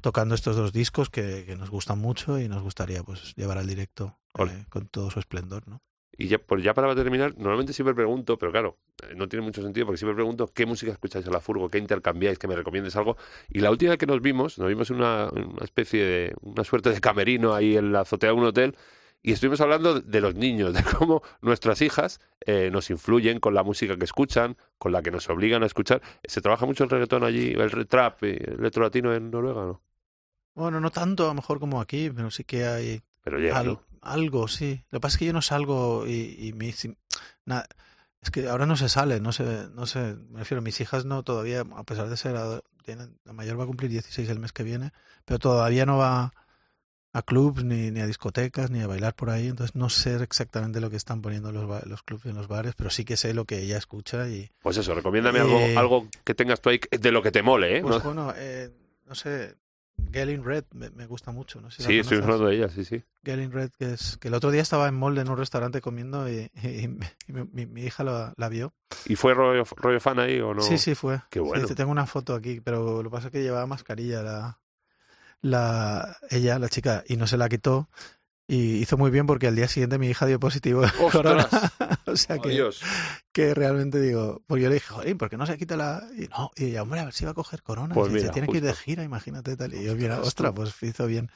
tocando 0.00 0.34
estos 0.34 0.56
dos 0.56 0.72
discos 0.72 1.10
que, 1.10 1.44
que 1.46 1.56
nos 1.56 1.70
gustan 1.70 1.98
mucho 1.98 2.38
y 2.38 2.48
nos 2.48 2.62
gustaría 2.62 3.02
pues 3.02 3.34
llevar 3.34 3.58
al 3.58 3.66
directo 3.66 4.18
eh, 4.38 4.64
con 4.68 4.88
todo 4.88 5.10
su 5.10 5.18
esplendor, 5.20 5.66
¿no? 5.68 5.80
Y 6.16 6.28
ya, 6.28 6.38
pues 6.38 6.62
ya 6.62 6.74
para 6.74 6.94
terminar, 6.94 7.34
normalmente 7.36 7.72
siempre 7.72 7.94
pregunto, 7.94 8.38
pero 8.38 8.52
claro, 8.52 8.78
eh, 9.02 9.14
no 9.14 9.28
tiene 9.28 9.44
mucho 9.44 9.62
sentido 9.62 9.86
porque 9.86 9.98
siempre 9.98 10.14
pregunto 10.14 10.48
qué 10.52 10.66
música 10.66 10.92
escucháis 10.92 11.26
en 11.26 11.32
la 11.32 11.40
furgo, 11.40 11.68
qué 11.68 11.78
intercambiáis, 11.78 12.38
que 12.38 12.48
me 12.48 12.56
recomiendes 12.56 12.96
algo. 12.96 13.16
Y 13.48 13.60
la 13.60 13.70
última 13.70 13.90
vez 13.90 13.98
que 13.98 14.06
nos 14.06 14.20
vimos, 14.20 14.58
nos 14.58 14.68
vimos 14.68 14.90
en 14.90 14.96
una, 14.96 15.28
una 15.30 15.64
especie 15.64 16.04
de, 16.04 16.34
una 16.42 16.64
suerte 16.64 16.90
de 16.90 17.00
camerino 17.00 17.54
ahí 17.54 17.76
en 17.76 17.92
la 17.92 18.00
azotea 18.00 18.30
de 18.30 18.36
un 18.36 18.44
hotel 18.44 18.76
y 19.26 19.32
estuvimos 19.32 19.60
hablando 19.60 20.00
de 20.00 20.20
los 20.20 20.36
niños, 20.36 20.72
de 20.72 20.84
cómo 20.98 21.20
nuestras 21.40 21.82
hijas 21.82 22.20
eh, 22.46 22.70
nos 22.72 22.90
influyen 22.90 23.40
con 23.40 23.54
la 23.54 23.64
música 23.64 23.96
que 23.96 24.04
escuchan, 24.04 24.56
con 24.78 24.92
la 24.92 25.02
que 25.02 25.10
nos 25.10 25.28
obligan 25.28 25.64
a 25.64 25.66
escuchar. 25.66 26.00
¿Se 26.22 26.40
trabaja 26.40 26.64
mucho 26.64 26.84
el 26.84 26.90
reggaetón 26.90 27.24
allí, 27.24 27.52
el 27.52 27.88
trap, 27.88 28.22
y 28.22 28.26
el 28.26 28.56
electro 28.60 28.84
latino 28.84 29.12
en 29.12 29.32
Noruega, 29.32 29.62
no? 29.62 29.82
Bueno, 30.54 30.80
no 30.80 30.90
tanto 30.90 31.24
a 31.24 31.28
lo 31.28 31.34
mejor 31.34 31.58
como 31.58 31.80
aquí, 31.80 32.08
pero 32.14 32.30
sí 32.30 32.44
que 32.44 32.64
hay 32.66 33.02
Pero 33.24 33.38
llega. 33.38 33.64
Algo, 34.12 34.48
sí. 34.48 34.84
Lo 34.90 34.98
que 34.98 35.02
pasa 35.02 35.14
es 35.14 35.18
que 35.18 35.26
yo 35.26 35.32
no 35.32 35.42
salgo 35.42 36.06
y, 36.06 36.36
y 36.48 36.52
mi, 36.52 36.72
si- 36.72 36.96
na- 37.44 37.66
es 38.22 38.30
que 38.30 38.48
ahora 38.48 38.66
no 38.66 38.76
se 38.76 38.88
sale, 38.88 39.20
no 39.20 39.32
sé, 39.32 39.68
no 39.74 39.86
sé, 39.86 40.16
me 40.30 40.40
refiero, 40.40 40.62
mis 40.62 40.80
hijas 40.80 41.04
no 41.04 41.22
todavía, 41.22 41.60
a 41.76 41.84
pesar 41.84 42.08
de 42.08 42.16
ser, 42.16 42.36
tienen, 42.84 43.18
la 43.24 43.32
mayor 43.32 43.58
va 43.58 43.64
a 43.64 43.66
cumplir 43.68 43.90
16 43.90 44.28
el 44.30 44.38
mes 44.40 44.52
que 44.52 44.62
viene, 44.64 44.92
pero 45.24 45.38
todavía 45.38 45.86
no 45.86 45.98
va 45.98 46.32
a 47.12 47.22
clubs 47.22 47.64
ni, 47.64 47.90
ni 47.90 48.00
a 48.00 48.06
discotecas 48.06 48.70
ni 48.70 48.80
a 48.82 48.86
bailar 48.86 49.14
por 49.14 49.30
ahí, 49.30 49.46
entonces 49.48 49.74
no 49.74 49.88
sé 49.88 50.16
exactamente 50.22 50.80
lo 50.80 50.90
que 50.90 50.96
están 50.96 51.22
poniendo 51.22 51.50
los, 51.52 51.86
los 51.86 52.02
clubs 52.02 52.26
en 52.26 52.34
los 52.34 52.46
bares, 52.48 52.74
pero 52.76 52.90
sí 52.90 53.04
que 53.04 53.16
sé 53.16 53.32
lo 53.32 53.44
que 53.46 53.60
ella 53.60 53.78
escucha 53.78 54.28
y 54.28 54.50
Pues 54.62 54.76
eso, 54.76 54.94
recomiéndame 54.94 55.38
algo, 55.40 55.58
Eh, 55.60 55.78
algo 55.78 56.08
que 56.24 56.34
tengas 56.34 56.60
tú 56.60 56.68
ahí 56.70 56.80
de 56.90 57.12
lo 57.12 57.22
que 57.22 57.30
te 57.32 57.42
mole, 57.42 57.78
¿eh? 57.78 57.80
pues 57.80 57.96
No- 57.96 58.02
bueno, 58.02 58.32
eh, 58.36 58.70
no 59.06 59.14
sé, 59.14 59.56
Galen 60.12 60.44
Red 60.44 60.64
me, 60.72 60.90
me 60.90 61.06
gusta 61.06 61.32
mucho, 61.32 61.60
no 61.60 61.70
sé 61.70 61.82
si 61.82 61.88
sí, 61.88 61.98
estoy 61.98 62.18
hablando 62.18 62.46
de 62.46 62.56
ella, 62.56 62.68
sí, 62.68 62.84
sí. 62.84 63.02
Galen 63.22 63.50
Red, 63.52 63.70
que 63.78 63.92
es 63.92 64.16
que 64.18 64.28
el 64.28 64.34
otro 64.34 64.50
día 64.50 64.62
estaba 64.62 64.88
en 64.88 64.94
Molde 64.94 65.20
en 65.22 65.28
un 65.28 65.36
restaurante 65.36 65.80
comiendo 65.80 66.28
y, 66.30 66.50
y 66.62 66.88
mi, 66.88 67.06
y 67.28 67.32
mi- 67.32 67.48
mi- 67.52 67.66
mi 67.66 67.82
hija 67.82 68.04
la, 68.04 68.32
la 68.36 68.48
vio. 68.48 68.72
¿Y 69.08 69.16
fue 69.16 69.34
rollo, 69.34 69.64
rollo 69.76 70.00
fan 70.00 70.18
ahí 70.20 70.40
o 70.40 70.54
no? 70.54 70.62
Sí, 70.62 70.78
sí 70.78 70.94
fue. 70.94 71.20
Qué 71.30 71.40
bueno. 71.40 71.66
te 71.66 71.74
tengo 71.74 71.90
una 71.90 72.06
foto 72.06 72.34
aquí, 72.34 72.60
pero 72.60 73.02
lo 73.02 73.10
que 73.10 73.14
pasa 73.14 73.26
es 73.28 73.32
que 73.32 73.42
llevaba 73.42 73.66
mascarilla 73.66 74.22
la, 74.22 74.58
la 75.42 76.16
ella, 76.30 76.58
la 76.58 76.68
chica, 76.68 77.04
y 77.08 77.16
no 77.16 77.26
se 77.26 77.36
la 77.36 77.48
quitó. 77.48 77.88
Y 78.48 78.76
hizo 78.76 78.96
muy 78.96 79.10
bien 79.10 79.26
porque 79.26 79.48
al 79.48 79.56
día 79.56 79.66
siguiente 79.66 79.98
mi 79.98 80.08
hija 80.08 80.24
dio 80.26 80.38
positivo. 80.38 80.84
corona. 81.10 81.48
o 82.06 82.16
sea 82.16 82.38
que, 82.38 82.50
Adiós. 82.50 82.80
que 83.32 83.54
realmente 83.54 84.00
digo, 84.00 84.42
pues 84.46 84.62
yo 84.62 84.68
le 84.68 84.74
dije, 84.76 84.86
joder, 84.88 85.16
¿por 85.16 85.28
qué 85.30 85.36
no 85.36 85.46
se 85.46 85.58
quita 85.58 85.76
la...? 85.76 86.02
Y 86.16 86.28
no, 86.28 86.52
y 86.54 86.66
ella, 86.66 86.82
hombre, 86.82 87.00
a 87.00 87.04
ver 87.06 87.12
si 87.14 87.24
va 87.24 87.32
a 87.32 87.34
coger 87.34 87.62
corona. 87.62 87.92
Pues 87.94 88.12
mira, 88.12 88.26
se 88.26 88.32
tiene 88.32 88.46
que 88.46 88.58
ir 88.58 88.62
de 88.62 88.70
justo. 88.70 88.84
gira, 88.84 89.02
imagínate 89.02 89.56
tal. 89.56 89.74
Y 89.74 89.82
yo, 89.84 89.96
mira, 89.96 90.20
Ostras, 90.20 90.52
pues 90.54 90.74
hizo 90.82 91.06
bien. 91.06 91.28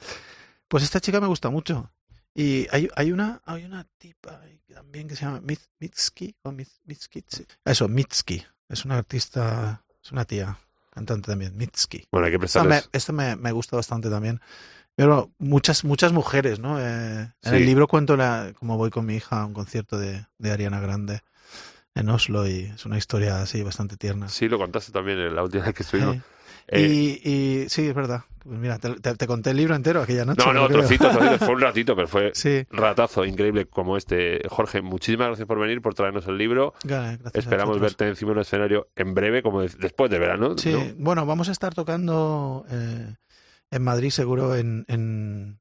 Pues 0.69 0.83
esta 0.83 1.01
chica 1.01 1.19
me 1.19 1.27
gusta 1.27 1.49
mucho. 1.49 1.91
Y 2.33 2.65
hay, 2.71 2.87
hay 2.95 3.11
una 3.11 3.41
hay 3.45 3.65
una 3.65 3.85
tipa 3.97 4.39
también 4.73 5.09
que 5.09 5.17
se 5.17 5.25
llama 5.25 5.41
Mit- 5.41 5.67
Mitski 5.79 6.33
o 6.43 6.51
Mit- 6.53 6.79
Mitski. 6.85 7.25
Eso, 7.65 7.89
Mitski. 7.89 8.41
Es 8.69 8.85
una 8.85 8.97
artista, 8.99 9.83
es 10.01 10.13
una 10.13 10.23
tía, 10.23 10.57
cantante 10.91 11.27
también, 11.29 11.57
Mitski. 11.57 12.07
Bueno, 12.09 12.27
hay 12.27 12.37
que 12.39 12.45
Esta 12.45 12.63
me, 12.63 12.69
prestarles... 12.69 12.89
esta 12.93 13.11
me, 13.11 13.35
me 13.35 13.51
gusta 13.51 13.75
bastante 13.75 14.09
también. 14.09 14.39
Pero 14.95 15.31
muchas, 15.39 15.83
muchas 15.83 16.11
mujeres, 16.11 16.59
¿no? 16.59 16.79
Eh, 16.79 17.29
En 17.43 17.53
el 17.53 17.65
libro 17.65 17.87
cuento 17.87 18.17
la, 18.17 18.53
cómo 18.57 18.77
voy 18.77 18.89
con 18.89 19.05
mi 19.05 19.15
hija 19.15 19.41
a 19.41 19.45
un 19.45 19.53
concierto 19.53 19.97
de, 19.97 20.25
de 20.37 20.51
Ariana 20.51 20.79
Grande 20.79 21.21
en 21.95 22.09
Oslo 22.09 22.47
y 22.47 22.71
es 22.75 22.85
una 22.85 22.97
historia 22.97 23.41
así 23.41 23.63
bastante 23.63 23.97
tierna. 23.97 24.29
Sí, 24.29 24.47
lo 24.47 24.57
contaste 24.57 24.91
también 24.91 25.19
en 25.19 25.35
la 25.35 25.43
última 25.43 25.65
vez 25.65 25.73
que 25.73 25.83
estuvimos. 25.83 26.15
Sí. 26.15 26.21
Eh, 26.67 27.19
y, 27.23 27.29
y 27.29 27.69
sí, 27.69 27.87
es 27.87 27.93
verdad. 27.95 28.23
Pues 28.43 28.57
mira, 28.57 28.79
te, 28.79 28.95
te- 28.95 29.15
te 29.15 29.27
conté 29.27 29.49
el 29.51 29.57
libro 29.57 29.75
entero 29.75 30.01
aquella 30.01 30.25
noche. 30.25 30.43
no, 30.45 30.53
no, 30.53 30.67
trocito, 30.69 31.09
trocito. 31.09 31.37
Fue 31.45 31.53
un 31.55 31.61
ratito, 31.61 31.95
pero 31.95 32.07
fue 32.07 32.31
Sí, 32.33 32.65
ratazo 32.71 33.25
increíble 33.25 33.65
como 33.65 33.97
este. 33.97 34.41
Jorge, 34.49 34.81
muchísimas 34.81 35.27
gracias 35.27 35.47
por 35.47 35.59
venir, 35.59 35.81
por 35.81 35.93
traernos 35.95 36.27
el 36.27 36.37
libro. 36.37 36.73
a 36.89 37.17
Esperamos 37.33 37.79
verte 37.79 38.07
encima 38.07 38.29
de 38.31 38.35
un 38.35 38.41
escenario 38.41 38.87
en 38.95 39.13
breve, 39.13 39.41
como 39.43 39.61
de- 39.61 39.71
después 39.79 40.09
de 40.11 40.19
verano. 40.19 40.57
Sí, 40.57 40.71
¿no? 40.71 40.79
bueno, 40.97 41.25
vamos 41.25 41.49
a 41.49 41.51
estar 41.51 41.73
tocando 41.73 42.65
eh, 42.71 43.15
en 43.71 43.83
Madrid 43.83 44.09
seguro 44.11 44.55
en, 44.55 44.85
en- 44.87 45.59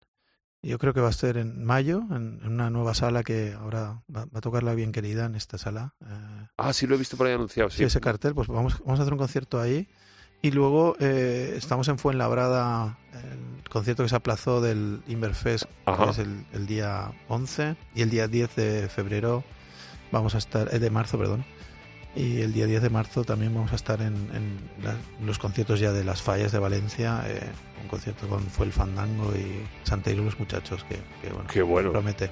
yo 0.62 0.78
creo 0.78 0.92
que 0.92 1.00
va 1.00 1.08
a 1.08 1.12
ser 1.12 1.38
en 1.38 1.64
mayo, 1.64 2.02
en, 2.10 2.40
en 2.42 2.52
una 2.52 2.68
nueva 2.68 2.92
sala 2.94 3.22
que 3.22 3.54
ahora 3.54 4.02
va, 4.14 4.26
va 4.26 4.38
a 4.38 4.40
tocar 4.42 4.62
la 4.62 4.74
bien 4.74 4.92
querida 4.92 5.24
en 5.24 5.34
esta 5.34 5.56
sala. 5.56 5.94
eh, 6.06 6.46
Ah, 6.58 6.72
sí, 6.74 6.86
lo 6.86 6.96
he 6.96 6.98
visto 6.98 7.16
por 7.16 7.26
ahí 7.26 7.32
anunciado. 7.32 7.70
sí, 7.70 7.78
Sí, 7.78 7.84
ese 7.84 8.00
cartel, 8.00 8.34
pues 8.34 8.48
vamos, 8.48 8.78
vamos 8.80 8.98
a 9.00 9.02
hacer 9.04 9.12
un 9.14 9.18
concierto 9.18 9.58
ahí. 9.58 9.88
Y 10.42 10.50
luego 10.50 10.96
eh, 11.00 11.54
estamos 11.56 11.88
en 11.88 11.98
Fuenlabrada, 11.98 12.98
el 13.14 13.68
concierto 13.70 14.02
que 14.02 14.08
se 14.10 14.16
aplazó 14.16 14.60
del 14.60 15.02
Inverfest, 15.08 15.64
que 15.64 16.10
es 16.10 16.18
el, 16.18 16.44
el 16.52 16.66
día 16.66 17.12
11, 17.28 17.76
y 17.94 18.02
el 18.02 18.10
día 18.10 18.26
10 18.28 18.54
de 18.56 18.88
febrero 18.90 19.44
vamos 20.12 20.34
a 20.34 20.38
estar, 20.38 20.74
eh, 20.74 20.78
de 20.78 20.90
marzo, 20.90 21.16
perdón, 21.18 21.44
y 22.16 22.40
el 22.40 22.52
día 22.52 22.66
10 22.66 22.82
de 22.82 22.90
marzo 22.90 23.24
también 23.24 23.54
vamos 23.54 23.72
a 23.72 23.76
estar 23.76 24.00
en, 24.02 24.14
en 24.34 24.58
la- 24.82 24.96
los 25.24 25.38
conciertos 25.38 25.78
ya 25.80 25.92
de 25.92 26.02
las 26.04 26.20
fallas 26.22 26.50
de 26.52 26.58
Valencia, 26.58 27.22
eh, 27.26 27.40
un 27.82 27.88
concierto 27.88 28.26
con 28.28 28.40
Fue 28.42 28.66
el 28.66 28.72
Fandango 28.72 29.32
y 29.36 29.62
Santeiro 29.86 30.22
y 30.22 30.24
los 30.26 30.38
muchachos, 30.38 30.84
que, 30.84 30.96
que, 31.22 31.32
bueno, 31.32 31.48
Qué 31.52 31.62
bueno. 31.62 31.92
promete. 31.92 32.30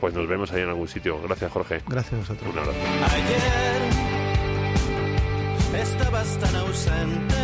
Pues 0.00 0.14
nos 0.14 0.28
vemos 0.28 0.52
ahí 0.52 0.62
en 0.62 0.68
algún 0.68 0.86
sitio. 0.86 1.20
Gracias, 1.22 1.50
Jorge. 1.50 1.82
Gracias 1.88 2.14
a 2.14 2.16
vosotros. 2.18 2.52
Un 2.52 2.58
abrazo. 2.60 2.78
Ayer 5.72 5.82
estabas 5.82 6.38
tan 6.38 6.56
ausente 6.56 7.34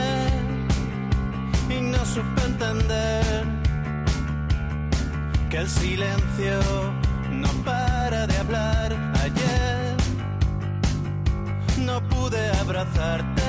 y 1.71 1.81
no 1.81 2.05
supe 2.07 2.43
entender 2.47 3.45
que 5.51 5.57
el 5.59 5.69
silencio 5.69 6.61
no 7.33 7.49
para 7.65 8.27
de 8.29 8.37
hablar. 8.37 8.84
pude 12.25 12.49
abrazarte, 12.53 13.43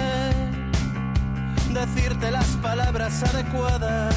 decirte 1.70 2.30
las 2.30 2.48
palabras 2.58 3.24
adecuadas. 3.24 4.16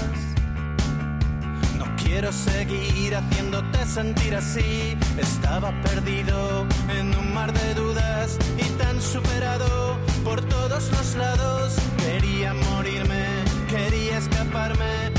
No 1.79 1.85
quiero 1.97 2.33
seguir 2.33 3.15
haciéndote 3.15 3.85
sentir 3.87 4.35
así. 4.35 4.97
Estaba 5.17 5.71
perdido 5.83 6.67
en 6.89 7.17
un 7.17 7.33
mar 7.33 7.53
de 7.53 7.75
dudas 7.75 8.37
y 8.57 8.69
tan 8.83 9.01
superado 9.01 9.97
por 10.25 10.41
todos 10.43 10.91
los 10.91 11.15
lados. 11.15 11.77
Quería 11.99 12.53
morirme, 12.53 13.27
quería 13.69 14.19
escaparme 14.19 15.18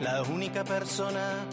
la 0.00 0.22
única 0.22 0.64
persona 0.64 1.46